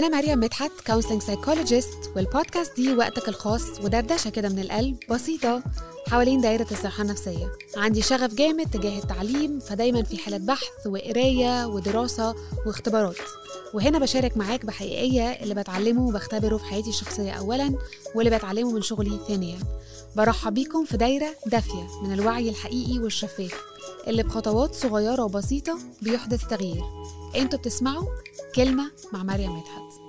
أنا 0.00 0.18
مريم 0.18 0.40
مدحت 0.40 0.70
counseling 0.86 1.22
psychologist 1.22 2.10
والبودكاست 2.16 2.76
دي 2.76 2.94
وقتك 2.94 3.28
الخاص 3.28 3.80
ودردشة 3.84 4.30
كده 4.30 4.48
من 4.48 4.58
القلب 4.58 4.96
بسيطة 5.10 5.62
حوالين 6.08 6.40
دايرة 6.40 6.66
الصحة 6.70 7.02
النفسية. 7.02 7.52
عندي 7.76 8.02
شغف 8.02 8.34
جامد 8.34 8.70
تجاه 8.70 8.98
التعليم 8.98 9.58
فدايما 9.60 10.02
في 10.02 10.18
حالة 10.18 10.36
بحث 10.36 10.86
وقراية 10.86 11.66
ودراسة 11.66 12.34
واختبارات. 12.66 13.16
وهنا 13.74 13.98
بشارك 13.98 14.36
معاك 14.36 14.66
بحقيقية 14.66 15.30
اللي 15.30 15.54
بتعلمه 15.54 16.06
وبختبره 16.06 16.56
في 16.56 16.64
حياتي 16.64 16.88
الشخصية 16.88 17.32
أولا 17.32 17.74
واللي 18.14 18.38
بتعلمه 18.38 18.72
من 18.72 18.82
شغلي 18.82 19.20
ثانيا. 19.28 19.58
برحب 20.16 20.54
بيكم 20.54 20.84
في 20.84 20.96
دايرة 20.96 21.34
دافية 21.46 21.86
من 22.02 22.12
الوعي 22.12 22.48
الحقيقي 22.48 22.98
والشفاف 22.98 23.60
اللي 24.06 24.22
بخطوات 24.22 24.74
صغيرة 24.74 25.22
وبسيطة 25.22 25.78
بيحدث 26.02 26.46
تغيير. 26.46 26.84
أنتوا 27.36 27.58
بتسمعوا 27.58 28.06
كلمة 28.56 28.92
مع 29.12 29.22
مريم 29.22 29.56
مدحت. 29.56 30.00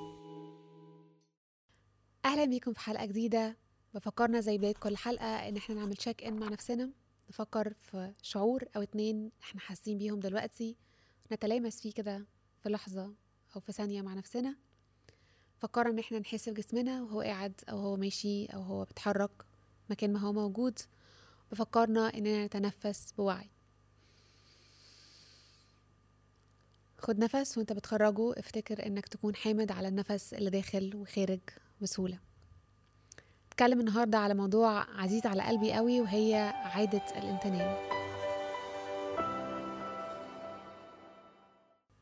أهلا 2.25 2.45
بيكم 2.45 2.73
في 2.73 2.79
حلقة 2.79 3.05
جديدة. 3.05 3.57
بفكرنا 3.93 4.39
زي 4.41 4.57
بداية 4.57 4.73
كل 4.73 4.97
حلقة 4.97 5.25
إن 5.25 5.57
إحنا 5.57 5.75
نعمل 5.75 5.95
تشيك 5.95 6.23
إن 6.23 6.39
مع 6.39 6.47
نفسنا. 6.47 6.91
نفكر 7.29 7.73
في 7.73 8.13
شعور 8.21 8.63
أو 8.75 8.81
اتنين 8.81 9.31
إحنا 9.41 9.61
حاسين 9.61 9.97
بيهم 9.97 10.19
دلوقتي. 10.19 10.77
نتلامس 11.31 11.81
فيه 11.81 11.93
كده 11.93 12.25
في 12.63 12.69
لحظة 12.69 13.13
أو 13.55 13.59
في 13.59 13.71
ثانية 13.71 14.01
مع 14.01 14.13
نفسنا. 14.13 14.55
فكرنا 15.57 15.89
إن 15.89 15.99
إحنا 15.99 16.19
نحس 16.19 16.49
بجسمنا 16.49 17.01
وهو 17.03 17.21
قاعد 17.21 17.61
أو 17.69 17.77
هو 17.77 17.95
ماشي 17.95 18.45
أو 18.45 18.61
هو 18.61 18.85
بيتحرك 18.85 19.45
مكان 19.89 20.13
ما 20.13 20.19
هو 20.19 20.33
موجود. 20.33 20.79
بفكرنا 21.51 22.17
إننا 22.17 22.45
نتنفس 22.45 23.11
بوعي. 23.11 23.49
خد 27.01 27.19
نفس 27.19 27.57
وانت 27.57 27.73
بتخرجه 27.73 28.33
افتكر 28.39 28.85
انك 28.85 29.07
تكون 29.07 29.35
حامد 29.35 29.71
على 29.71 29.87
النفس 29.87 30.33
اللي 30.33 30.49
داخل 30.49 30.95
وخارج 30.95 31.39
بسهولة. 31.81 32.19
اتكلم 33.51 33.79
النهاردة 33.79 34.17
على 34.17 34.33
موضوع 34.33 35.01
عزيز 35.01 35.25
على 35.25 35.43
قلبي 35.43 35.73
قوي 35.73 36.01
وهي 36.01 36.53
عادة 36.55 37.01
الامتنان 37.17 37.75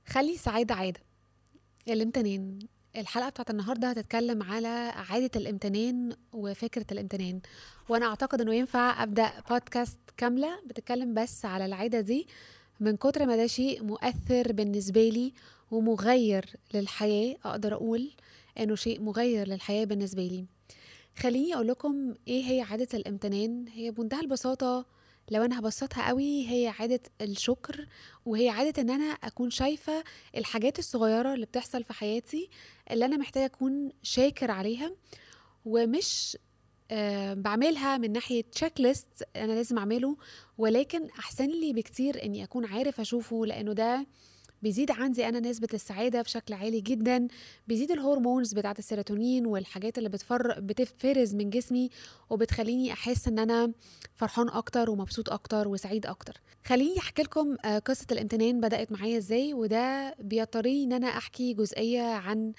خلي 0.08 0.33
السعادة 0.33 0.75
عادة. 0.75 1.00
الامتنان 1.88 2.59
الحلقة 2.95 3.30
بتاعت 3.30 3.50
النهاردة 3.50 3.89
هتتكلم 3.89 4.44
على 4.44 4.94
عادة 5.09 5.31
الامتنان 5.36 6.16
وفكرة 6.33 6.86
الامتنان 6.92 7.42
وأنا 7.89 8.05
أعتقد 8.05 8.42
أنه 8.42 8.53
ينفع 8.55 9.03
أبدأ 9.03 9.31
بودكاست 9.50 10.00
كاملة 10.17 10.59
بتتكلم 10.66 11.14
بس 11.14 11.45
على 11.45 11.66
العادة 11.66 12.02
دي. 12.02 12.27
من 12.80 12.97
كتر 12.97 13.25
ما 13.25 13.35
ده 13.35 13.47
شيء 13.47 13.83
مؤثر 13.83 14.52
بالنسبة 14.52 15.09
لي 15.09 15.33
ومغير 15.72 16.45
للحياة 16.73 17.36
أقدر 17.45 17.73
أقول 17.73 18.11
إنه 18.59 18.75
شيء 18.75 19.02
مغير 19.02 19.47
للحياة 19.47 19.86
بالنسبة 19.86 20.21
لي. 20.23 20.45
خليني 21.17 21.55
أقول 21.55 21.67
لكم 21.67 22.13
إيه 22.27 22.44
هي 22.52 22.61
عادة 22.61 22.88
الإمتنان. 22.94 23.66
هي 23.67 23.91
بمنتهى 23.91 24.19
البساطة 24.19 24.86
لو 25.31 25.44
أنا 25.45 25.59
هبسطها 25.59 26.08
قوي 26.08 26.49
هي 26.49 26.67
عادة 26.80 26.99
الشكر 27.21 27.88
وهي 28.25 28.49
عادة 28.49 28.81
إن 28.81 28.89
أنا 28.89 29.05
أكون 29.05 29.49
شايفة 29.49 30.03
الحاجات 30.38 30.80
الصغيرة 30.80 31.33
اللي 31.33 31.45
بتحصل 31.45 31.83
في 31.83 31.93
حياتي 31.93 32.49
اللي 32.91 33.05
أنا 33.05 33.17
محتاجة 33.17 33.45
أكون 33.45 33.89
شاكر 34.03 34.52
عليها 34.52 34.91
ومش 35.66 36.38
آه 36.92 37.34
بعملها 37.34 37.98
من 37.98 38.12
ناحية 38.12 38.44
تشيك 38.52 38.82
ليست 38.82 39.08
أنا 39.36 39.52
لازم 39.54 39.78
أعمله 39.78 40.18
ولكن 40.58 41.08
أحسن 41.20 41.48
لي 41.48 41.73
بكتير 41.73 42.23
إني 42.23 42.44
أكون 42.44 42.66
عارف 42.66 43.00
أشوفه 43.00 43.45
لأنه 43.45 43.73
ده 43.73 44.06
بيزيد 44.62 44.92
عندي 44.92 45.30
أنا 45.30 45.40
نسبة 45.40 45.67
السعادة 45.73 46.22
بشكل 46.22 46.54
عالي 46.54 46.82
جدا 46.82 47.28
بيزيد 47.67 47.92
ال 47.92 47.98
hormones 47.98 48.53
بتاعة 48.54 48.76
السيروتونين 48.80 49.45
والحاجات 49.45 49.98
اللي 49.98 50.10
بتفر 50.10 50.60
بتفرز 50.60 51.36
من 51.36 51.50
جسمي 51.50 51.90
وبتخليني 52.30 52.94
أحس 52.94 53.28
إن 53.28 53.40
أنا 53.40 53.72
فرحان 54.16 54.50
أكتر 54.50 54.90
ومبسوط 54.90 55.30
أكتر 55.30 55.67
وسعيد 55.67 56.05
أكتر. 56.05 56.42
خليني 56.66 56.98
أحكي 56.99 57.22
لكم 57.22 57.55
آه 57.66 57.80
قصة 57.80 58.05
الامتنان 58.11 58.60
بدأت 58.61 58.92
معايا 58.92 59.17
إزاي 59.17 59.54
وده 59.54 60.16
بيضطري 60.20 60.83
إن 60.83 60.94
أنا 60.94 61.08
أحكي 61.08 61.54
جزئية 61.54 62.02
عن 62.02 62.54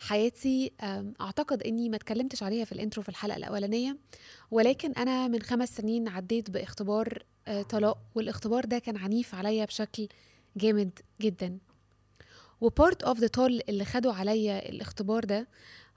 حياتي 0.00 0.72
أعتقد 1.20 1.62
إني 1.62 1.88
ما 1.88 1.96
اتكلمتش 1.96 2.42
عليها 2.42 2.64
في 2.64 2.72
ال 2.72 2.77
intro 2.77 3.02
في 3.02 3.08
الحلقة 3.08 3.36
الأولانية 3.36 3.96
ولكن 4.50 4.92
أنا 4.92 5.28
من 5.28 5.42
خمس 5.42 5.68
سنين 5.76 6.08
عديت 6.08 6.50
باختبار 6.50 7.22
طلاق 7.70 7.98
والاختبار 8.14 8.64
ده 8.64 8.78
كان 8.78 8.96
عنيف 8.96 9.34
عليا 9.34 9.64
بشكل 9.64 10.08
جامد 10.56 10.98
جدا. 11.20 11.58
و 12.60 12.68
part 12.68 13.02
of 13.02 13.18
the 13.20 13.26
toll 13.26 13.60
اللي 13.68 13.84
خدوا 13.84 14.12
عليا 14.12 14.68
الاختبار 14.68 15.24
ده 15.24 15.48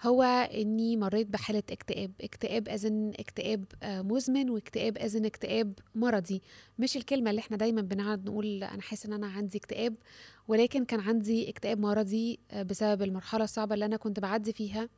هو 0.01 0.23
إني 0.53 0.97
مريت 0.97 1.27
بحالة 1.27 1.63
اكتئاب. 1.71 2.11
اكتئاب 2.21 2.69
as 2.69 2.90
in 2.90 3.11
اكتئاب 3.19 3.65
مزمن 3.83 4.49
واكتئاب 4.49 4.97
as 4.97 5.11
in 5.11 5.25
اكتئاب 5.25 5.73
مرضي. 5.95 6.41
مش 6.79 6.97
الكلمة 6.97 7.29
اللي 7.29 7.39
إحنا 7.39 7.57
دايما 7.57 7.81
بنقعد 7.81 8.29
نقول 8.29 8.63
أنا 8.63 8.81
حاسة 8.81 9.07
إن 9.07 9.13
أنا 9.13 9.27
عندي 9.27 9.57
اكتئاب 9.57 9.95
ولكن 10.47 10.85
كان 10.85 10.99
عندي 10.99 11.49
اكتئاب 11.49 11.79
مرضي 11.79 12.39
بسبب 12.65 13.01
المرحلة 13.01 13.43
الصعبة 13.43 13.73
اللي 13.73 13.85
أنا 13.85 13.97
كنت 13.97 14.19
بعدي 14.19 14.53
فيها. 14.53 14.89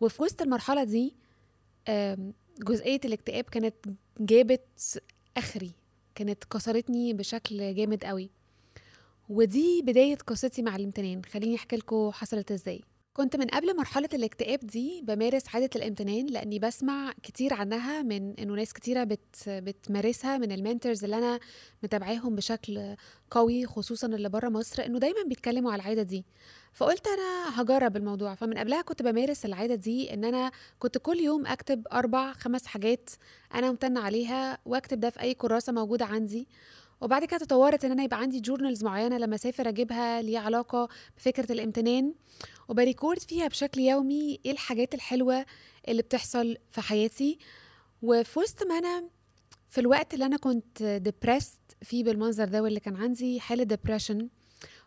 وفي 0.00 0.22
وسط 0.22 0.42
المرحلة 0.42 0.84
دي 0.84 1.14
جزئية 2.60 3.00
الاكتئاب 3.04 3.44
كانت 3.44 3.74
جابت 4.20 5.02
آخري 5.36 5.70
كانت 6.14 6.44
كسرتني 6.44 7.12
بشكل 7.12 7.74
جامد 7.74 8.04
قوي. 8.04 8.30
ودي 9.28 9.82
بداية 9.82 10.16
قصتي 10.16 10.62
مع 10.62 10.76
الإمتنان. 10.76 11.22
خليني 11.24 11.56
أحكي 11.56 11.76
لكم 11.76 12.10
حصلت 12.10 12.52
إزاي. 12.52 12.80
كنت 13.14 13.36
من 13.36 13.46
قبل 13.46 13.76
مرحلة 13.76 14.08
الاكتئاب 14.14 14.58
دي 14.58 15.02
بمارس 15.02 15.42
عادة 15.54 15.70
الإمتنان 15.76 16.26
لأني 16.26 16.58
بسمع 16.58 17.12
كتير 17.22 17.54
عنها 17.54 18.02
من 18.02 18.34
إنه 18.38 18.54
ناس 18.54 18.72
كتيرة 18.72 19.04
بت 19.04 19.36
بتمارسها 19.48 20.38
من 20.38 20.52
المنتورز 20.52 21.04
اللي 21.04 21.18
أنا 21.18 21.40
متابعاهم 21.82 22.34
بشكل 22.34 22.96
قوي 23.30 23.66
خصوصا 23.66 24.06
اللي 24.06 24.28
بره 24.28 24.48
مصر 24.48 24.84
إنه 24.86 24.98
دايما 24.98 25.22
بيتكلموا 25.26 25.72
على 25.72 25.82
العادة 25.82 26.02
دي. 26.02 26.24
فقلت 26.72 27.06
أنا 27.06 27.60
هجرب 27.62 27.96
الموضوع. 27.96 28.34
فمن 28.34 28.58
قبلها 28.58 28.82
كنت 28.82 29.02
بمارس 29.02 29.44
العادة 29.44 29.74
دي 29.74 30.14
إن 30.14 30.24
أنا 30.24 30.50
كنت 30.78 30.98
كل 30.98 31.20
يوم 31.20 31.46
أكتب 31.46 31.86
أربع 31.92 32.32
خمس 32.32 32.66
حاجات 32.66 33.10
أنا 33.54 33.70
ممتنة 33.70 34.00
عليها 34.00 34.58
وأكتب 34.66 35.00
ده 35.00 35.10
في 35.10 35.20
أي 35.20 35.34
كراسة 35.34 35.72
موجودة 35.72 36.04
عندي. 36.04 36.48
وبعد 37.02 37.24
كده 37.24 37.38
تطورت 37.38 37.84
إن 37.84 37.90
أنا 37.90 38.02
يبقى 38.02 38.20
عندي 38.20 38.40
journals 38.40 38.84
معينة 38.84 39.18
لما 39.18 39.34
أسافر 39.34 39.68
أجيبها 39.68 40.22
ليها 40.22 40.40
علاقة 40.40 40.88
بفكرة 41.16 41.52
الامتنان. 41.52 42.14
وب 42.68 42.81
record 42.81 43.18
فيها 43.18 43.48
بشكل 43.48 43.80
يومي 43.80 44.40
إيه 44.46 44.52
الحاجات 44.52 44.94
الحلوة 44.94 45.46
اللي 45.88 46.02
بتحصل 46.02 46.56
في 46.70 46.80
حياتي. 46.80 47.38
وفي 48.02 48.38
وسط 48.38 48.62
ما 48.66 48.78
أنا 48.78 49.04
في 49.70 49.80
الوقت 49.80 50.14
اللي 50.14 50.26
أنا 50.26 50.36
كنت 50.36 50.82
depressed 50.82 51.60
فيه 51.82 52.04
بالمنظر 52.04 52.44
ده 52.48 52.62
واللي 52.62 52.80
كان 52.80 52.96
عندي 52.96 53.40
حالة 53.40 53.62
depression 53.64 54.28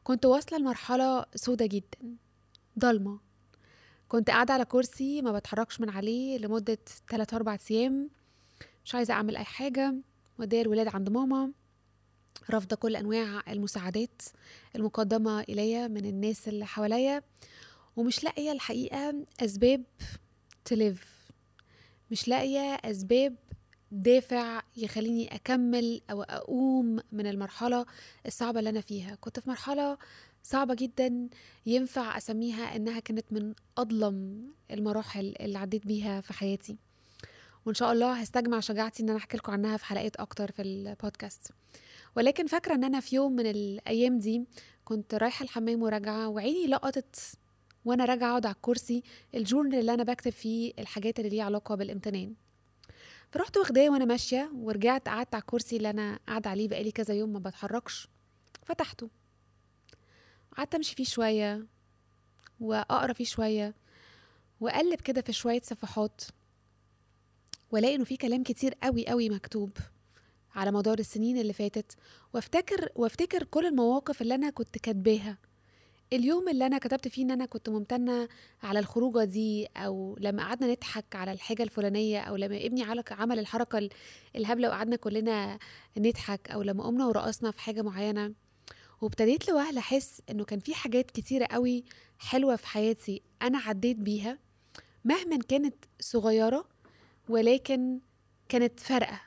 كنت 0.04 0.26
واصلة 0.26 0.58
لمرحلة 0.60 1.26
سودة 1.36 1.66
جدا 1.66 2.16
ضلمة. 2.80 3.20
كنت 4.08 4.30
قاعدة 4.30 4.54
على 4.54 4.66
كرسي 4.66 5.22
ما 5.22 5.32
بتحركش 5.32 5.82
من 5.82 5.90
عليه 5.90 6.38
لمدة 6.38 6.78
3 7.10 7.36
4 7.38 7.60
أيام 7.72 8.10
مش 8.86 8.96
عايزة 8.96 9.14
أعمل 9.14 9.38
أي 9.38 9.44
حاجة 9.44 9.96
وديه 10.40 10.62
الولاد 10.62 10.88
عند 10.88 11.10
ماما. 11.10 11.52
رافضة 12.50 12.76
كل 12.76 12.96
أنواع 12.96 13.44
المساعدات 13.48 14.22
المقدمة 14.76 15.42
إلي 15.42 15.88
من 15.88 16.06
الناس 16.06 16.48
اللي 16.48 16.66
حواليا 16.66 17.22
ومش 17.96 18.24
لاقية 18.24 18.52
الحقيقة 18.52 19.26
أسباب 19.40 19.84
تليف 20.66 21.16
مش 22.12 22.28
لاقية 22.28 22.74
أسباب 22.74 23.36
دافع 23.92 24.62
يخليني 24.78 25.36
أكمل 25.36 26.02
أو 26.12 26.24
أقوم 26.24 27.00
من 27.12 27.28
المرحلة 27.28 27.86
الصعبة 28.26 28.60
اللي 28.60 28.70
أنا 28.70 28.82
فيها. 28.82 29.16
كنت 29.16 29.40
في 29.40 29.50
مرحلة 29.50 29.98
صعبة 30.44 30.74
جدا 30.76 31.30
ينفع 31.66 32.18
أسميها 32.18 32.76
إنها 32.76 33.00
كانت 33.00 33.26
من 33.32 33.54
أظلم 33.78 34.48
المراحل 34.72 35.36
اللي 35.40 35.58
عديت 35.58 35.88
بيها 35.88 36.22
في 36.22 36.34
حياتي. 36.34 36.78
وإن 37.66 37.76
شاء 37.76 37.92
الله 37.92 38.14
هستجمع 38.14 38.60
شجاعتي 38.60 39.04
إن 39.04 39.10
أنا 39.10 39.18
أحكي 39.18 39.38
لكم 39.38 39.52
عنها 39.52 39.78
في 39.78 39.86
حلقات 39.86 40.16
أكتر 40.16 40.52
في 40.52 40.62
البودكاست. 40.62 41.52
ولكن 42.16 42.48
فاكرة 42.48 42.74
إن 42.76 42.84
أنا 42.84 43.00
في 43.00 43.16
يوم 43.16 43.32
من 43.32 43.46
الأيام 43.46 44.20
دي 44.20 44.46
كنت 44.86 45.16
رايحة 45.16 45.44
الحمام 45.44 45.82
وراجعة 45.84 46.28
وعيني 46.28 46.68
لقطت 46.68 47.38
وأنا 47.86 48.06
راجعة 48.06 48.30
أقعد 48.30 48.46
على 48.46 48.56
الكرسي 48.56 49.04
الجورنال 49.36 49.80
اللي 49.80 49.94
أنا 49.94 50.04
بكتب 50.04 50.32
فيه 50.32 50.74
الحاجات 50.80 51.20
اللي 51.20 51.30
ليها 51.30 51.44
علاقة 51.44 51.76
بالإمتنان. 51.76 52.34
فرحت 53.32 53.58
واخداه 53.58 53.90
وأنا 53.90 54.06
ماشية 54.06 54.52
ورجعت 54.56 55.10
قعدت 55.10 55.36
على 55.36 55.42
الكرسي 55.42 55.78
اللي 55.78 55.90
أنا 55.90 56.20
قاعدة 56.28 56.50
عليه 56.50 56.68
بقالي 56.68 56.92
كذا 56.92 57.14
يوم 57.14 57.34
ما 57.34 57.40
بتحركش 57.40 58.08
فتحته. 58.64 59.10
قعدت 60.58 60.76
أمشي 60.76 60.96
فيه 60.96 61.04
شوية 61.04 61.66
وأقرأ 62.60 63.14
فيه 63.14 63.26
شوية 63.26 63.76
وأقلب 64.60 65.02
كده 65.02 65.22
في 65.22 65.34
شوية 65.34 65.62
صفحات 65.62 66.22
وألاقي 67.72 67.96
إنه 67.96 68.04
في 68.04 68.18
كلام 68.18 68.44
كتير 68.44 68.74
قوي 68.84 69.08
قوي 69.08 69.30
مكتوب. 69.30 69.70
على 70.56 70.72
مدار 70.72 71.00
السنين 71.00 71.38
اللي 71.38 71.54
فاتت 71.54 71.98
وافتكر 72.34 72.90
وافتكر 72.96 73.44
كل 73.44 73.66
المواقف 73.66 74.22
اللي 74.22 74.36
أنا 74.36 74.50
كنت 74.50 74.78
كاتباها. 74.78 75.38
اليوم 76.14 76.50
اللي 76.50 76.66
أنا 76.66 76.78
كتبت 76.78 77.08
فيه 77.08 77.24
إن 77.24 77.32
أنا 77.32 77.46
كنت 77.46 77.70
ممتنة 77.70 78.28
على 78.64 78.80
الخروجة 78.80 79.24
دي 79.24 79.66
أو 79.78 80.18
لما 80.20 80.44
قعدنا 80.44 80.72
نضحك 80.72 81.16
على 81.16 81.32
الحاجة 81.32 81.64
الفلانية 81.64 82.20
أو 82.22 82.36
لما 82.36 82.58
ابني 82.66 82.86
عمل 83.12 83.40
الحركة 83.40 83.90
الهبلة 84.36 84.68
وقعدنا 84.68 84.96
كلنا 84.96 85.60
نضحك 85.98 86.52
أو 86.52 86.62
لما 86.62 86.84
قمنا 86.84 87.06
ورقصنا 87.06 87.52
في 87.52 87.62
حاجة 87.62 87.82
معينة. 87.82 88.34
وابتديت 89.02 89.50
لوهله 89.50 89.80
أحس 89.80 90.22
إنه 90.30 90.46
كان 90.46 90.60
في 90.60 90.76
حاجات 90.76 91.12
كتيرة 91.12 91.46
قوي 91.46 91.84
حلوة 92.20 92.56
في 92.56 92.68
حياتي 92.68 93.22
أنا 93.42 93.58
عديت 93.58 93.98
بيها 93.98 94.40
مهما 95.06 95.38
كانت 95.38 95.76
صغيرة 96.00 96.66
ولكن 97.30 98.00
كانت 98.50 98.80
فارقة. 98.80 99.22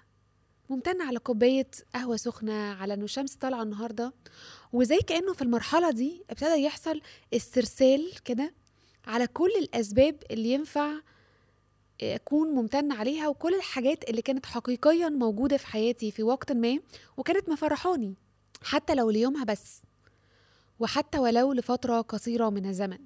ممتنة 0.70 1.05
على 1.05 1.19
كوباية 1.19 1.70
قهوة 1.94 2.17
سخنة 2.17 2.53
على 2.53 2.94
إنه 2.94 3.05
الشمس 3.05 3.35
طالعة 3.35 3.62
النهاردة. 3.62 4.12
وزي 4.73 4.99
كأنه 4.99 5.32
في 5.32 5.43
المرحلة 5.43 5.91
دي 5.91 6.25
ابتدى 6.31 6.62
يحصل 6.62 7.00
استرسال 7.35 8.12
كده 8.25 8.55
على 9.06 9.26
كل 9.26 9.50
الأسباب 9.59 10.17
اللي 10.31 10.53
ينفع 10.53 10.93
أكون 12.03 12.49
ممتنة 12.49 12.94
عليها 12.94 13.29
وكل 13.29 13.55
الحاجات 13.55 14.11
اللي 14.11 14.23
كانت 14.23 14.47
حقيقيا 14.47 15.09
موجودة 15.09 15.56
في 15.56 15.67
حياتي 15.67 16.11
في 16.11 16.23
وقت 16.23 16.53
ما 16.53 16.79
وكانت 17.17 17.49
مفرحاني 17.49 18.15
حتى 18.62 18.94
لو 18.94 19.11
ليومها 19.11 19.44
بس 19.44 19.82
وحتى 20.79 21.19
ولو 21.19 21.53
لفترة 21.53 22.00
قصيرة 22.00 22.50
من 22.50 22.67
الزمن. 22.67 22.99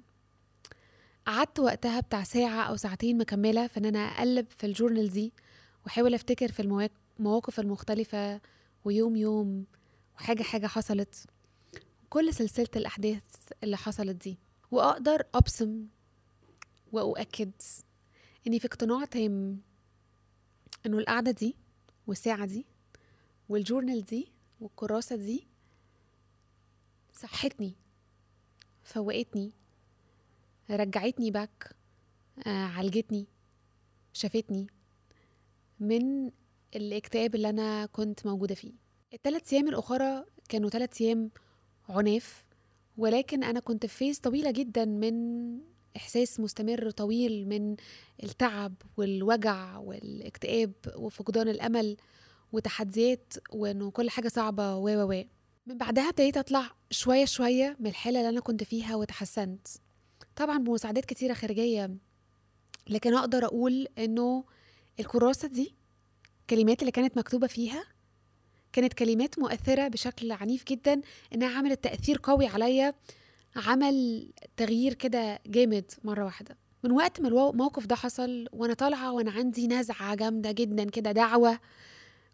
قعدت 1.27 1.59
وقتها 1.59 1.99
بتاع 1.99 2.23
ساعة 2.23 2.63
أو 2.63 2.75
ساعتين 2.75 3.17
مكملة 3.17 3.67
في 3.67 3.77
إن 3.77 3.85
أنا 3.85 3.99
أقلب 3.99 4.45
في 4.57 4.65
الجورنال 4.65 5.09
دي 5.09 5.33
وأحاول 5.85 6.13
أفتكر 6.13 6.51
في 6.51 6.61
المواقف 6.61 7.02
المختلفة 7.59 8.41
ويوم 8.85 9.15
يوم 9.15 9.65
وحاجة 10.15 10.43
حاجة 10.43 10.67
حصلت. 10.67 11.25
كل 12.09 12.33
سلسلة 12.33 12.67
الأحداث 12.75 13.23
اللي 13.63 13.77
حصلت 13.77 14.23
دي 14.23 14.37
وأقدر 14.71 15.23
أبصم 15.35 15.87
وأؤكد 16.91 17.51
إني 18.47 18.59
في 18.59 18.67
اقتناع 18.67 19.05
تام 19.05 19.61
إنه 20.85 20.97
القعدة 20.97 21.31
دي 21.31 21.55
والساعة 22.07 22.45
دي 22.45 22.65
والجورنال 23.49 24.05
دي 24.05 24.31
والكراسة 24.61 25.15
دي 25.15 25.47
صحتني 27.13 27.73
فوقتني 28.83 29.51
رجعتني 30.69 31.31
باك 31.31 31.75
آه 32.47 32.49
عالجتني 32.49 33.25
شافتني 34.13 34.67
من 35.79 36.31
الاكتئاب 36.75 37.35
اللي 37.35 37.49
أنا 37.49 37.85
كنت 37.85 38.25
موجودة 38.25 38.55
فيه. 38.55 38.73
الثلاث 39.13 39.53
أيام 39.53 39.67
الأخرى 39.67 40.25
كانوا 40.49 40.69
ثلاث 40.69 41.01
أيام 41.01 41.31
عناف 41.89 42.45
ولكن 42.97 43.43
أنا 43.43 43.59
كنت 43.59 43.85
في 43.85 43.97
فيز 43.97 44.19
طويلة 44.19 44.51
جدا 44.51 44.85
من 44.85 45.13
إحساس 45.95 46.39
مستمر 46.39 46.91
طويل 46.91 47.47
من 47.47 47.75
التعب 48.23 48.73
والوجع 48.97 49.77
والاكتئاب 49.77 50.73
وفقدان 50.95 51.47
الأمل 51.47 51.97
وتحديات 52.51 53.33
وإنه 53.53 53.91
كل 53.91 54.09
حاجة 54.09 54.27
صعبة 54.27 54.75
و 54.75 54.89
و 55.11 55.23
من 55.65 55.77
بعدها 55.77 56.09
ابتديت 56.09 56.37
أطلع 56.37 56.71
شوية 56.91 57.25
شوية 57.25 57.77
من 57.79 57.87
الحالة 57.87 58.19
اللي 58.19 58.29
أنا 58.29 58.39
كنت 58.39 58.63
فيها 58.63 58.95
وتحسنت 58.95 59.67
طبعا 60.35 60.57
بمساعدات 60.57 61.05
كتيرة 61.05 61.33
خارجية 61.33 61.97
لكن 62.89 63.13
أقدر 63.13 63.45
أقول 63.45 63.87
إنه 63.97 64.43
الكراسة 64.99 65.47
دي 65.47 65.75
الكلمات 66.43 66.79
اللي 66.81 66.91
كانت 66.91 67.17
مكتوبة 67.17 67.47
فيها؟ 67.47 67.83
كانت 68.73 68.93
كلمات 68.93 69.39
مؤثرة 69.39 69.87
بشكل 69.87 70.31
عنيف 70.31 70.63
جدا 70.63 71.01
إنها 71.33 71.57
عملت 71.57 71.83
تأثير 71.83 72.19
قوي 72.23 72.47
عليا 72.47 72.93
عمل 73.55 74.27
تغيير 74.57 74.93
كده 74.93 75.39
جامد 75.47 75.91
مرة 76.03 76.25
واحدة. 76.25 76.57
من 76.83 76.91
وقت 76.91 77.21
ما 77.21 77.27
الموقف 77.27 77.85
ده 77.85 77.95
حصل 77.95 78.47
وأنا 78.53 78.73
طالعة 78.73 79.11
وأنا 79.11 79.31
عندي 79.31 79.67
نزعة 79.67 80.15
جامدة 80.15 80.51
جدا 80.51 80.83
كده 80.89 81.11
دعوة 81.11 81.59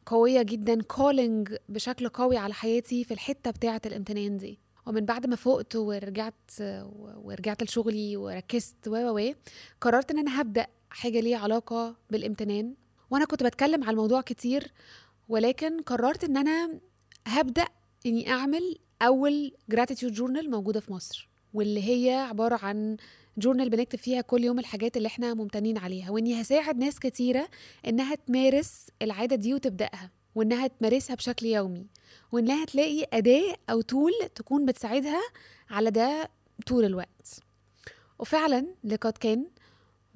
قوية 0.05 0.41
جدا 0.41 0.81
كولينج 0.81 1.55
بشكل 1.69 2.09
قوي 2.09 2.37
على 2.37 2.53
حياتي 2.53 3.03
في 3.03 3.13
الحتة 3.13 3.51
بتاعة 3.51 3.81
الامتنان 3.85 4.37
دي. 4.37 4.59
ومن 4.85 5.05
بعد 5.05 5.27
ما 5.27 5.35
فقت 5.35 5.75
ورجعت 5.75 6.51
ورجعت 7.23 7.63
لشغلي 7.63 8.17
وركزت 8.17 8.87
و 8.87 8.95
و 8.95 9.33
قررت 9.81 10.11
إن 10.11 10.19
أنا 10.19 10.41
هبدأ 10.41 10.67
حاجة 10.89 11.19
ليها 11.19 11.37
علاقة 11.37 11.95
بالامتنان. 12.09 12.73
وأنا 13.11 13.25
كنت 13.25 13.43
بتكلم 13.43 13.83
على 13.83 13.91
الموضوع 13.91 14.21
كتير 14.21 14.71
ولكن 15.29 15.81
قررت 15.81 16.23
إن 16.23 16.37
أنا 16.37 16.79
هبدأ 17.27 17.65
إني 18.05 18.29
أعمل 18.31 18.77
أول 19.01 19.51
gratitude 19.69 20.13
journal 20.13 20.51
موجودة 20.51 20.79
في 20.79 20.93
مصر 20.93 21.29
واللي 21.53 21.83
هي 21.83 22.13
عبارة 22.15 22.59
عن 22.65 22.97
journal 23.37 23.69
بنكتب 23.69 23.99
فيها 23.99 24.21
كل 24.21 24.43
يوم 24.43 24.59
الحاجات 24.59 24.97
اللي 24.97 25.07
إحنا 25.07 25.33
ممتنين 25.33 25.77
عليها 25.77 26.11
وإني 26.11 26.41
هساعد 26.41 26.77
ناس 26.77 26.99
كتيرة 26.99 27.49
إنها 27.87 28.15
تمارس 28.15 28.87
العادة 29.01 29.35
دي 29.35 29.53
وتبدأها 29.53 30.11
وإنها 30.35 30.67
تمارسها 30.67 31.15
بشكل 31.15 31.45
يومي 31.45 31.87
وإنها 32.31 32.65
تلاقي 32.65 33.05
أداة 33.13 33.55
أو 33.69 33.81
tool 33.81 34.11
تكون 34.35 34.65
بتساعدها 34.65 35.21
على 35.69 35.91
ده 35.91 36.29
طول 36.67 36.85
الوقت. 36.85 37.39
وفعلا 38.19 38.65
لقد 38.83 39.13
كان 39.17 39.45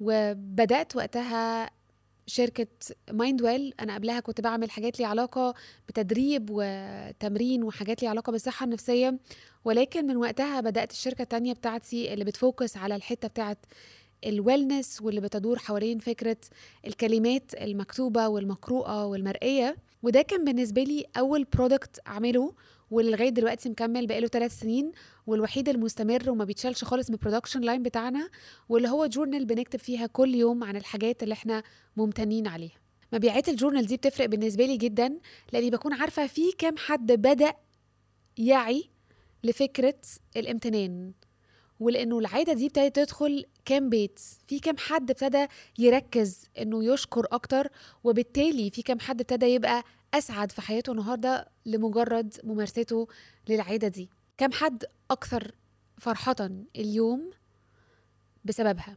وبدأت 0.00 0.96
وقتها 0.96 1.70
شركة 2.26 2.66
Mind 3.12 3.42
Well 3.42 3.74
أنا 3.80 3.94
قبلها 3.94 4.20
كنت 4.20 4.40
بعمل 4.40 4.70
حاجات 4.70 4.98
لي 4.98 5.04
علاقة 5.04 5.54
بتدريب 5.88 6.48
وتمرين 6.50 7.62
وحاجات 7.62 8.02
لي 8.02 8.08
علاقة 8.08 8.30
بالصحة 8.30 8.64
النفسية. 8.64 9.18
ولكن 9.64 10.06
من 10.06 10.16
وقتها 10.16 10.60
بدأت 10.60 10.92
الشركة 10.92 11.22
التانية 11.22 11.52
بتاعتي 11.52 12.12
اللي 12.12 12.24
بت 12.24 12.39
focus 12.39 12.76
على 12.76 12.96
الحتة 12.96 13.28
بتاعت 13.28 13.58
ال 14.26 14.34
wellness 14.34 15.02
واللي 15.02 15.20
بتدور 15.20 15.58
حوالين 15.58 15.98
فكرة 15.98 16.36
الكلمات 16.86 17.54
المكتوبة 17.54 18.28
والمقروءة 18.28 19.06
والمرئية. 19.06 19.76
وده 20.02 20.22
كان 20.22 20.44
بالنسبة 20.44 20.82
لي 20.82 21.04
أول 21.18 21.44
product 21.44 22.00
أعمله. 22.06 22.54
ولغاية 22.94 23.28
دلوقتي 23.28 23.68
مكمل 23.68 24.06
بقاله 24.06 24.26
ثلاث 24.28 24.58
سنين 24.60 24.92
والوحيد 25.26 25.68
المستمر 25.68 26.30
وما 26.30 26.44
بيتشالش 26.44 26.84
خالص 26.84 27.10
من 27.10 27.16
ال 27.16 27.20
production 27.20 27.60
line 27.60 27.82
بتاعنا 27.82 28.28
واللي 28.68 28.88
هو 28.88 29.06
journal 29.06 29.44
بنكتب 29.44 29.78
فيها 29.78 30.06
كل 30.06 30.34
يوم 30.34 30.64
عن 30.64 30.76
الحاجات 30.76 31.22
اللي 31.22 31.32
إحنا 31.32 31.62
ممتنين 31.96 32.46
عليها. 32.46 32.78
مبيعات 33.12 33.48
ال 33.48 33.53
journal 33.53 33.86
دي 33.86 33.96
بتفرق 33.96 34.26
بالنسبة 34.26 34.66
لي 34.66 34.76
جدا 34.76 35.18
لأني 35.52 35.70
بكون 35.70 35.92
عارفة 35.92 36.26
في 36.26 36.52
كام 36.52 36.76
حد 36.76 37.12
بدأ 37.12 37.52
يعي 38.38 38.90
لفكرة 39.44 39.94
الامتنان 40.36 41.12
ولأنه 41.80 42.18
العادة 42.18 42.52
دي 42.52 42.66
ابتدت 42.66 42.96
تدخل 42.96 43.44
كام 43.64 43.88
بيت 43.88 44.20
في 44.46 44.58
كام 44.58 44.76
حد 44.78 45.10
ابتدى 45.10 45.46
يركز 45.78 46.48
إنه 46.58 46.84
يشكر 46.84 47.26
أكتر 47.32 47.68
وبالتالي 48.04 48.70
في 48.70 48.82
كام 48.82 49.00
حد 49.00 49.20
ابتدى 49.20 49.46
يبقى 49.46 49.82
أسعد 50.14 50.52
في 50.52 50.62
حياته 50.62 50.90
النهارده 50.92 51.48
لمجرد 51.66 52.34
ممارسته 52.44 53.08
للعاده 53.48 53.88
دي. 53.88 54.10
كم 54.38 54.52
حد 54.52 54.84
أكثر 55.10 55.52
فرحة 55.98 56.36
اليوم 56.76 57.30
بسببها؟ 58.44 58.96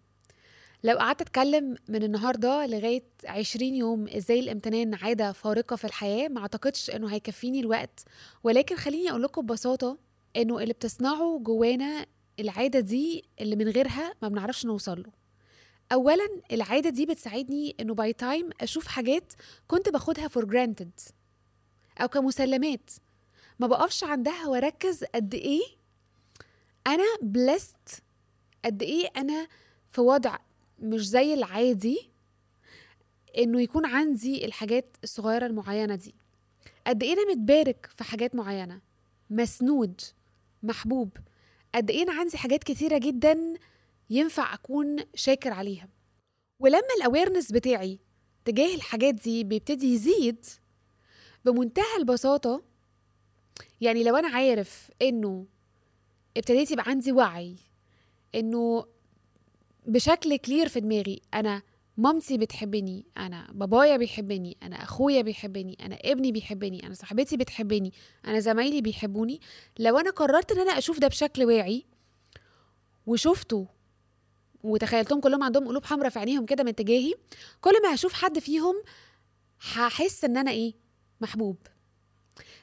لو 0.83 0.97
قعدت 0.97 1.21
أتكلم 1.21 1.75
من 1.89 2.03
النهارده 2.03 2.65
لغاية 2.65 3.03
20 3.25 3.73
يوم 3.75 4.07
إزاي 4.07 4.39
الامتنان 4.39 4.93
عادة 4.93 5.31
فارقة 5.31 5.75
في 5.75 5.85
الحياة 5.85 6.27
ما 6.27 6.41
أعتقدش 6.41 6.89
إنه 6.89 7.07
هيكفيني 7.13 7.59
الوقت. 7.59 8.03
ولكن 8.43 8.75
خليني 8.75 9.09
أقول 9.09 9.23
لكم 9.23 9.41
ببساطة 9.41 9.97
إنه 10.35 10.59
اللي 10.59 10.73
بتصنعه 10.73 11.39
جوانا 11.43 12.05
العاده 12.39 12.79
دي 12.79 13.23
اللي 13.41 13.55
من 13.55 13.69
غيرها 13.69 14.13
ما 14.21 14.27
بنعرفش 14.27 14.65
نوصل 14.65 14.99
له. 15.01 15.16
اولا 15.91 16.27
العادة 16.51 16.89
دي 16.89 17.05
بتساعدني 17.05 17.75
إنه 17.79 17.93
by 17.93 18.13
time 18.13 18.49
أشوف 18.61 18.87
حاجات 18.87 19.33
كنت 19.67 19.89
باخدها 19.89 20.27
for 20.27 20.45
granted 20.45 20.99
أو 22.01 22.07
كمسلمات. 22.07 22.89
ما 23.59 23.67
بقفش 23.67 24.03
عندها 24.03 24.47
وأركز 24.47 25.03
قد 25.03 25.33
إيه 25.33 25.61
أنا 26.87 27.03
blessed 27.21 28.03
قد 28.65 28.83
إيه 28.83 29.09
أنا 29.17 29.47
في 29.89 30.01
وضع 30.01 30.37
مش 30.79 31.07
زي 31.07 31.33
العادي 31.33 32.09
إنه 33.37 33.61
يكون 33.61 33.85
عندي 33.85 34.45
الحاجات 34.45 34.97
الصغيرة 35.03 35.45
المعينة 35.45 35.95
دي. 35.95 36.15
قد 36.87 37.03
إيه 37.03 37.13
أنا 37.13 37.31
متبارك 37.31 37.89
في 37.97 38.03
حاجات 38.03 38.35
معينة 38.35 38.81
مسنود 39.29 40.01
محبوب. 40.63 41.17
قد 41.75 41.91
إيه 41.91 42.03
أنا 42.03 42.13
عندي 42.13 42.37
حاجات 42.37 42.63
كتيرة 42.63 42.97
جدا 42.97 43.53
ينفع 44.09 44.53
أكون 44.53 44.97
شاكر 45.15 45.53
عليها. 45.53 45.89
ولما 46.59 46.87
ال 46.97 47.03
awareness 47.03 47.51
بتاعي 47.51 47.99
تجاه 48.45 48.75
الحاجات 48.75 49.13
دي 49.13 49.43
بيبتدي 49.43 49.93
يزيد 49.93 50.45
بمنتهى 51.45 51.97
البساطة 51.99 52.63
يعني 53.81 54.03
لو 54.03 54.15
أنا 54.15 54.27
عارف 54.27 54.91
إنه 55.01 55.45
ابتديت 56.37 56.71
يبقى 56.71 56.85
عندي 56.87 57.11
وعي 57.11 57.55
إنه 58.35 58.85
بشكل 59.85 60.37
clear 60.37 60.67
في 60.67 60.79
دماغي 60.79 61.21
أنا 61.33 61.61
مامتي 61.97 62.37
بتحبني 62.37 63.05
أنا 63.17 63.47
بابايا 63.51 63.97
بيحبني 63.97 64.57
أنا 64.63 64.83
أخويا 64.83 65.21
بيحبني 65.21 65.77
أنا 65.85 65.95
ابني 65.95 66.31
بيحبني 66.31 66.85
أنا 66.85 66.93
صاحبتي 66.93 67.37
بتحبني 67.37 67.93
أنا 68.25 68.39
زمايلي 68.39 68.81
بيحبوني 68.81 69.39
لو 69.79 69.97
أنا 69.99 70.09
قررت 70.09 70.51
إن 70.51 70.59
أنا 70.59 70.77
أشوف 70.77 70.99
ده 70.99 71.07
بشكل 71.07 71.45
واعي 71.45 71.85
وشفته 73.05 73.67
وتخيلتهم 74.63 75.19
كلهم 75.19 75.43
عندهم 75.43 75.67
قلوب 75.67 75.85
حمراء 75.85 76.09
في 76.09 76.19
عينيهم 76.19 76.45
كده 76.45 76.63
من 76.63 76.75
تجاهي 76.75 77.13
كل 77.61 77.81
ما 77.83 77.93
هشوف 77.93 78.13
حد 78.13 78.39
فيهم 78.39 78.75
هحس 79.73 80.23
إن 80.25 80.37
أنا 80.37 80.51
إيه؟ 80.51 80.73
محبوب. 81.21 81.55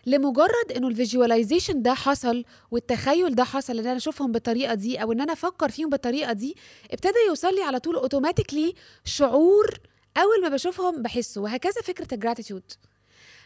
لمجرد 0.06 0.72
إنه 0.76 0.88
ال 0.88 0.95
visualization 0.95 1.82
ده 1.82 1.94
حصل 1.94 2.44
والتخيل 2.70 3.34
ده 3.34 3.44
حصل 3.44 3.78
إن 3.78 3.86
أنا 3.86 3.96
أشوفهم 3.96 4.32
بالطريقة 4.32 4.74
دي 4.74 5.02
أو 5.02 5.12
إن 5.12 5.20
أنا 5.20 5.32
أفكر 5.32 5.68
فيهم 5.70 5.90
بالطريقة 5.90 6.32
دي 6.32 6.56
ابتدى 6.90 7.14
يوصل 7.28 7.54
لي 7.54 7.62
على 7.62 7.78
طول 7.80 7.96
automatically 7.96 8.74
شعور 9.04 9.78
أول 10.16 10.42
ما 10.42 10.48
بشوفهم 10.48 11.02
بحسه 11.02 11.40
وهكذا 11.40 11.82
فكرة 11.82 12.14
ال 12.14 12.19
gratitude 12.19 12.62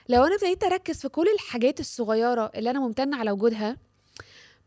لو 0.09 0.25
أنا 0.25 0.35
ابتديت 0.35 0.65
أركز 0.65 1.01
في 1.01 1.09
كل 1.09 1.27
الحاجات 1.35 1.81
الصغيرة 1.81 2.51
اللي 2.55 2.71
أنا 2.71 2.81
ممتنة 2.81 3.17
على 3.17 3.31
وجودها 3.31 3.77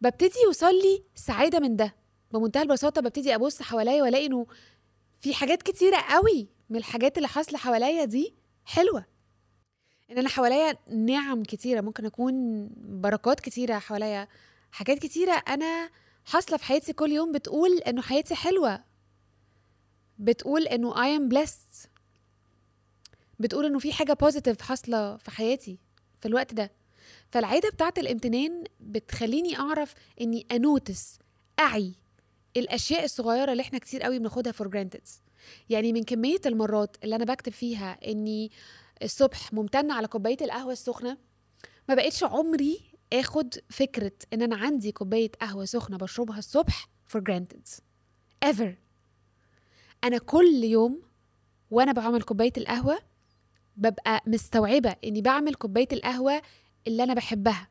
ببتدي 0.02 0.40
يوصل 0.46 0.76
لي 0.76 1.04
سعادة 1.16 1.60
من 1.60 1.76
ده. 1.76 2.01
بمنتهى 2.34 2.62
البساطة 2.62 3.02
ببتدي 3.02 3.36
أبص 3.36 3.62
حواليا 3.62 4.04
وألاقي 4.04 4.26
إنه 4.26 4.48
في 5.20 5.34
حاجات 5.34 5.64
كتيرة 5.64 5.98
قوي 5.98 6.48
من 6.70 6.78
الحاجات 6.78 7.18
اللي 7.18 7.28
حاصلة 7.28 7.58
حواليا 7.58 8.06
دي 8.06 8.34
حلوة. 8.66 9.06
إن 10.12 10.18
أنا 10.18 10.30
حواليا 10.30 10.78
نعم 10.90 11.44
كتيرة 11.44 11.82
ممكن 11.82 12.06
أكون 12.06 12.68
بركات 12.78 13.40
كتيرة 13.40 13.80
حواليا 13.80 14.28
حاجات 14.72 15.00
كتيرة 15.00 15.32
أنا 15.48 15.90
حاصلة 16.26 16.58
في 16.58 16.64
حياتي 16.66 16.94
كل 16.94 17.12
يوم 17.12 17.32
بتقول 17.32 17.78
إنه 17.78 18.02
حياتي 18.02 18.36
حلوة. 18.36 18.84
بتقول 20.20 20.68
إنه 20.68 20.94
I 20.94 21.20
am 21.20 21.34
blessed. 21.34 21.88
بتقول 23.40 23.66
إنه 23.66 23.80
في 23.80 23.94
حاجة 23.94 24.14
positive 24.14 24.62
حاصلة 24.62 25.18
في 25.18 25.32
حياتي 25.32 25.80
في 26.20 26.28
الوقت 26.28 26.54
ده. 26.54 26.72
فالعادة 27.32 27.70
بتاعت 27.70 28.00
الامتنان 28.00 28.64
بتخليني 28.80 29.60
أعرف 29.60 29.94
إني 30.22 30.46
a 30.52 30.62
notice 30.62 31.20
أعي 31.60 31.94
الأشياء 32.58 33.04
الصغيرة 33.04 33.52
اللي 33.52 33.62
إحنا 33.62 33.80
كتير 33.80 34.02
قوي 34.04 34.20
بناخدها 34.20 34.52
for 34.52 34.68
granted 34.68 35.08
يعني 35.70 35.94
من 35.94 36.04
كمية 36.04 36.42
المرات 36.46 36.96
اللي 37.04 37.16
أنا 37.16 37.26
بكتب 37.26 37.52
فيها 37.52 37.98
إني 38.08 38.52
الصبح 39.04 39.54
ممتنة 39.54 39.94
على 39.94 40.08
كوباية 40.08 40.38
القهوة 40.42 40.72
السخنة 40.74 41.18
ما 41.90 41.96
بقتش 41.96 42.24
عمري 42.24 42.82
آخد 43.14 43.54
فكرة 43.70 44.12
إن 44.34 44.42
أنا 44.42 44.56
عندي 44.56 44.92
كوباية 44.92 45.32
قهوة 45.42 45.66
سخنة 45.66 45.98
بشربها 45.98 46.40
الصبح 46.40 46.90
for 47.06 47.22
granted 47.22 47.68
ever. 48.46 48.70
أنا 50.04 50.18
كل 50.18 50.64
يوم 50.64 51.02
وأنا 51.72 51.92
بعمل 51.92 52.22
كوباية 52.22 52.54
القهوة 52.58 53.00
ببقى 53.78 54.22
مستوعبة 54.28 54.96
إني 55.04 55.22
بعمل 55.22 55.56
كوباية 55.56 55.88
القهوة 55.92 56.42
اللي 56.88 57.04
أنا 57.04 57.14
بحبها. 57.14 57.68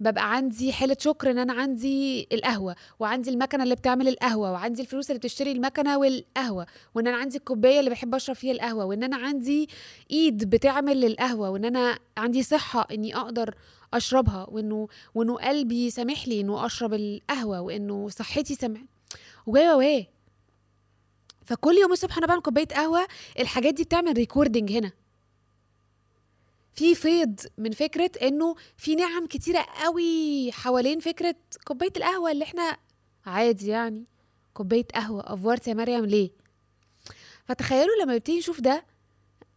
ببقى 0.00 0.34
عندي 0.34 0.72
حالة 0.72 0.96
شكر 1.00 1.30
إن 1.30 1.38
أنا 1.38 1.52
عندي 1.52 2.28
القهوة 2.32 2.76
وعندي 2.98 3.30
المكنة 3.30 3.62
اللي 3.62 3.74
بتعمل 3.74 4.08
القهوة 4.08 4.52
وعندي 4.52 4.82
الفلوس 4.82 5.10
اللي 5.10 5.18
بتشتري 5.18 5.52
المكنة 5.52 5.98
والقهوة 5.98 6.66
وإن 6.94 7.06
أنا 7.06 7.16
عندي 7.16 7.36
الكوباية 7.36 7.78
اللي 7.80 7.90
بحب 7.90 8.14
أشرب 8.14 8.36
فيها 8.36 8.52
القهوة 8.52 8.84
وإن 8.84 9.02
أنا 9.02 9.16
عندي 9.16 9.68
إيد 10.10 10.50
بتعمل 10.50 11.04
القهوة 11.04 11.50
وإن 11.50 11.64
أنا 11.64 11.98
عندي 12.16 12.42
صحة 12.42 12.86
إني 12.92 13.16
أقدر 13.16 13.54
أشربها 13.94 14.46
وإنه 14.50 14.88
وإنه 15.14 15.34
قلبي 15.36 15.90
سامح 15.90 16.28
لي 16.28 16.40
إنه 16.40 16.66
أشرب 16.66 16.94
القهوة 16.94 17.60
وإنه 17.60 18.08
صحتي 18.08 18.54
سامح. 18.54 18.80
و 19.46 19.58
و 19.58 20.02
فكل 21.44 21.74
يوم 21.74 21.92
الصبح 21.92 22.18
أنا 22.18 22.26
بعمل 22.26 22.42
كوباية 22.42 22.66
قهوة 22.66 23.06
الحاجات 23.38 23.74
دي 23.74 23.84
بتعمل 23.84 24.12
recording 24.12 24.72
هنا. 24.72 24.92
في 26.78 26.94
فيض 26.94 27.40
من 27.58 27.70
فكرة 27.70 28.10
إنه 28.22 28.54
في 28.76 28.94
نعم 28.94 29.26
كتيرة 29.26 29.66
قوي 29.84 30.52
حوالين 30.52 31.00
فكرة 31.00 31.34
كوباية 31.64 31.92
القهوة 31.96 32.30
اللي 32.30 32.44
إحنا 32.44 32.76
عادي 33.26 33.68
يعني 33.68 34.04
كوباية 34.54 34.84
قهوة. 34.94 35.34
effort 35.34 35.68
يا 35.68 35.74
مريم 35.74 36.04
ليه؟ 36.04 36.30
فتخيلوا 37.44 38.02
لما 38.02 38.14
نبتدي 38.14 38.38
نشوف 38.38 38.60
ده 38.60 38.84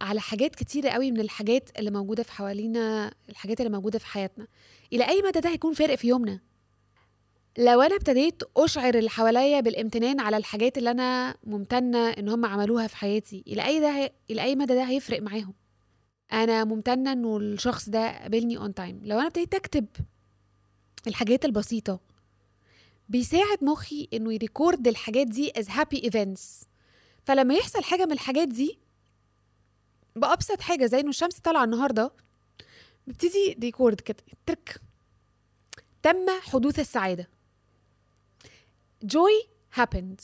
على 0.00 0.20
حاجات 0.20 0.54
كتيرة 0.54 0.88
قوي 0.90 1.10
من 1.10 1.20
الحاجات 1.20 1.70
اللي 1.78 1.90
موجودة 1.90 2.22
في 2.22 2.32
حوالينا 2.32 3.14
الحاجات 3.28 3.60
اللي 3.60 3.72
موجودة 3.72 3.98
في 3.98 4.06
حياتنا. 4.06 4.46
إلى 4.92 5.08
أي 5.08 5.22
مدى 5.22 5.40
ده 5.40 5.50
هيكون 5.50 5.74
فارق 5.74 5.94
في 5.94 6.08
يومنا؟ 6.08 6.40
لو 7.58 7.82
أنا 7.82 7.96
ابتديت 7.96 8.42
أشعر 8.56 8.94
اللي 8.94 9.10
حواليا 9.10 9.60
بالامتنان 9.60 10.20
على 10.20 10.36
الحاجات 10.36 10.78
اللي 10.78 10.90
أنا 10.90 11.34
ممتنة 11.44 12.10
إن 12.10 12.28
هم 12.28 12.44
عملوها 12.46 12.86
في 12.86 12.96
حياتي 12.96 13.44
إلى 13.46 13.66
أي 13.66 13.80
ده 13.80 13.90
هي... 13.90 14.12
إلى 14.30 14.42
أي 14.42 14.56
مدى 14.56 14.74
ده 14.74 14.84
هيفرق 14.84 15.22
معاهم؟ 15.22 15.54
أنا 16.32 16.64
ممتنة 16.64 17.12
إنه 17.12 17.36
الشخص 17.36 17.88
ده 17.88 18.18
قابلني 18.18 18.56
on 18.58 18.74
time 18.74 19.00
لو 19.04 19.18
أنا 19.18 19.26
ابتديت 19.26 19.54
أكتب 19.54 19.86
الحاجات 21.06 21.44
البسيطة 21.44 22.00
بيساعد 23.08 23.64
مخي 23.64 24.08
إنه 24.12 24.32
ي 24.32 24.40
record 24.40 24.88
الحاجات 24.88 25.26
دي 25.26 25.52
as 25.58 25.70
happy 25.70 26.04
events 26.04 26.64
فلما 27.24 27.54
يحصل 27.54 27.82
حاجة 27.84 28.04
من 28.06 28.12
الحاجات 28.12 28.48
دي 28.48 28.78
بأبسط 30.16 30.60
حاجة 30.60 30.86
زي 30.86 31.00
إنه 31.00 31.08
الشمس 31.08 31.38
طالعة 31.38 31.64
النهارده 31.64 32.12
ببتدي 33.06 33.56
ريكورد 33.62 34.00
كده 34.00 34.16
ترك. 34.46 34.80
تم 36.02 36.26
حدوث 36.42 36.78
السعادة. 36.78 37.28
joy 39.06 39.46
happened 39.80 40.22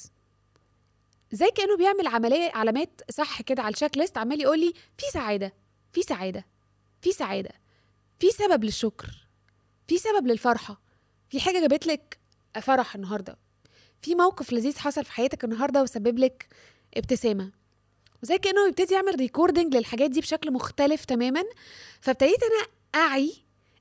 زي 1.32 1.50
كأنه 1.56 1.76
بيعمل 1.76 2.06
عملية 2.06 2.50
علامات 2.54 3.00
صح 3.10 3.42
كده 3.42 3.62
على 3.62 3.72
الشيك 3.74 3.98
ليست 3.98 4.18
عمال 4.18 4.40
يقول 4.40 4.60
لي 4.60 4.72
في 4.98 5.06
سعادة. 5.12 5.52
في 5.98 6.04
سعادة 6.04 6.44
في 7.02 7.12
سعادة 7.12 7.50
في 8.18 8.30
سبب 8.30 8.64
للشكر 8.64 9.26
في 9.88 9.98
سبب 9.98 10.26
للفرحة 10.26 10.80
في 11.30 11.40
حاجة 11.40 11.60
جابت 11.60 11.86
لك 11.86 12.18
فرح 12.62 12.94
النهاردة 12.94 13.38
في 14.02 14.14
موقف 14.14 14.52
لذيذ 14.52 14.78
حصل 14.78 15.04
في 15.04 15.12
حياتك 15.12 15.44
النهاردة 15.44 15.82
وسبب 15.82 16.18
لك 16.18 16.48
ابتسامة. 16.96 17.52
وزي 18.22 18.38
كأنه 18.38 18.68
يبتدي 18.68 18.94
يعمل 18.94 19.14
ريكوردنج 19.18 19.76
للحاجات 19.76 20.10
دي 20.10 20.20
بشكل 20.20 20.52
مختلف 20.52 21.04
تماما 21.04 21.44
فابتديت 22.00 22.40
أنا 22.42 22.66
أعي 23.04 23.32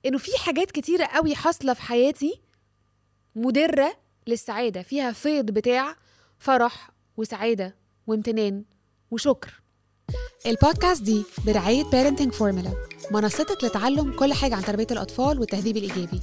إنه 0.05 0.17
في 0.17 0.31
حاجات 0.38 0.71
كتيرة 0.71 1.05
قوي 1.05 1.36
حاصلة 1.36 1.74
في 1.74 1.81
حياتي 1.81 2.41
مدرة 3.36 3.97
للسعادة 4.27 4.81
فيها 4.81 5.12
فيض 5.12 5.45
بتاع 5.45 5.95
فرح 6.39 6.89
وسعادة 7.17 7.75
وامتنان 8.07 8.63
وشكر. 9.12 9.62
البودكاست 10.46 11.03
دي 11.03 11.24
برعاية 11.46 11.84
Parenting 11.84 12.32
Formula 12.39 12.70
منصتك 13.12 13.63
لتعلم 13.63 14.12
كل 14.12 14.34
حاجة 14.34 14.56
عن 14.56 14.63
تربية 14.63 14.88
الأطفال 14.91 15.39
والتهذيب 15.39 15.77
الإيجابي. 15.77 16.20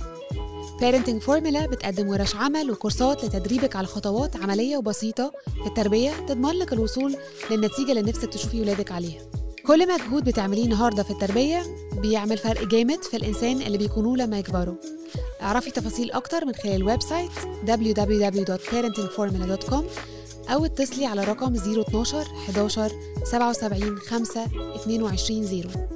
Parenting 0.80 1.22
Formula 1.26 1.66
بتقدم 1.68 2.08
ورش 2.08 2.36
عمل 2.36 2.70
وكورسات 2.70 3.24
لتدريبك 3.24 3.76
على 3.76 3.86
خطوات 3.86 4.36
عملية 4.36 4.76
وبسيطة 4.76 5.32
في 5.62 5.66
التربية 5.66 6.26
تضمن 6.26 6.50
لك 6.52 6.72
الوصول 6.72 7.16
للنتيجة 7.50 7.90
اللي 7.90 8.02
نفسك 8.02 8.32
تشوفي 8.32 8.60
ولادك 8.60 8.92
عليها. 8.92 9.22
كل 9.66 9.88
مجهود 9.94 10.24
بتعمليه 10.24 10.64
النهارده 10.64 11.02
في 11.02 11.10
التربية 11.10 11.62
بيعمل 11.92 12.38
فرق 12.38 12.64
جامد 12.64 13.02
في 13.02 13.16
الإنسان 13.16 13.62
اللي 13.62 13.78
بيكونوه 13.78 14.16
لما 14.16 14.38
يكبروا. 14.38 14.74
اعرفي 15.42 15.70
تفاصيل 15.70 16.10
أكتر 16.10 16.44
من 16.44 16.54
خلال 16.54 16.74
ال 16.74 17.02
website 17.02 17.30
www.parentingformula.com 17.66 19.82
أو 20.48 20.64
اتصلي 20.64 21.06
على 21.06 21.24
رقم 21.24 21.54
012 21.54 22.22
11 22.22 22.90
77 23.24 23.98
5 23.98 24.44
22 24.74 25.46
0 25.46 25.88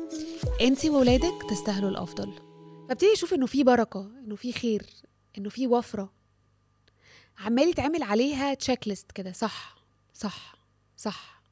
انت 0.60 0.84
وولادك 0.86 1.50
تستاهلوا 1.50 1.90
الأفضل. 1.90 2.32
فابتدي 2.88 3.12
أشوف 3.12 3.34
إنه 3.34 3.46
في 3.46 3.64
بركة 3.64 4.10
إنه 4.24 4.36
في 4.36 4.52
خير 4.52 4.86
إنه 5.38 5.48
في 5.48 5.66
وفرة. 5.66 6.12
عمال 7.38 7.68
يتعمل 7.68 8.02
عليها 8.02 8.54
تشيك 8.54 8.88
ليست 8.88 9.12
كده. 9.12 9.32
صح 9.32 9.76
صح 10.14 10.54
صح 10.96 11.42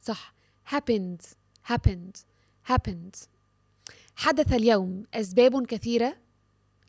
صح. 0.00 0.34
Happened 0.74 1.24
happened 1.72 2.16
happened. 2.72 3.26
حدث 4.16 4.52
اليوم 4.52 5.04
أسباب 5.14 5.66
كثيرة 5.66 6.16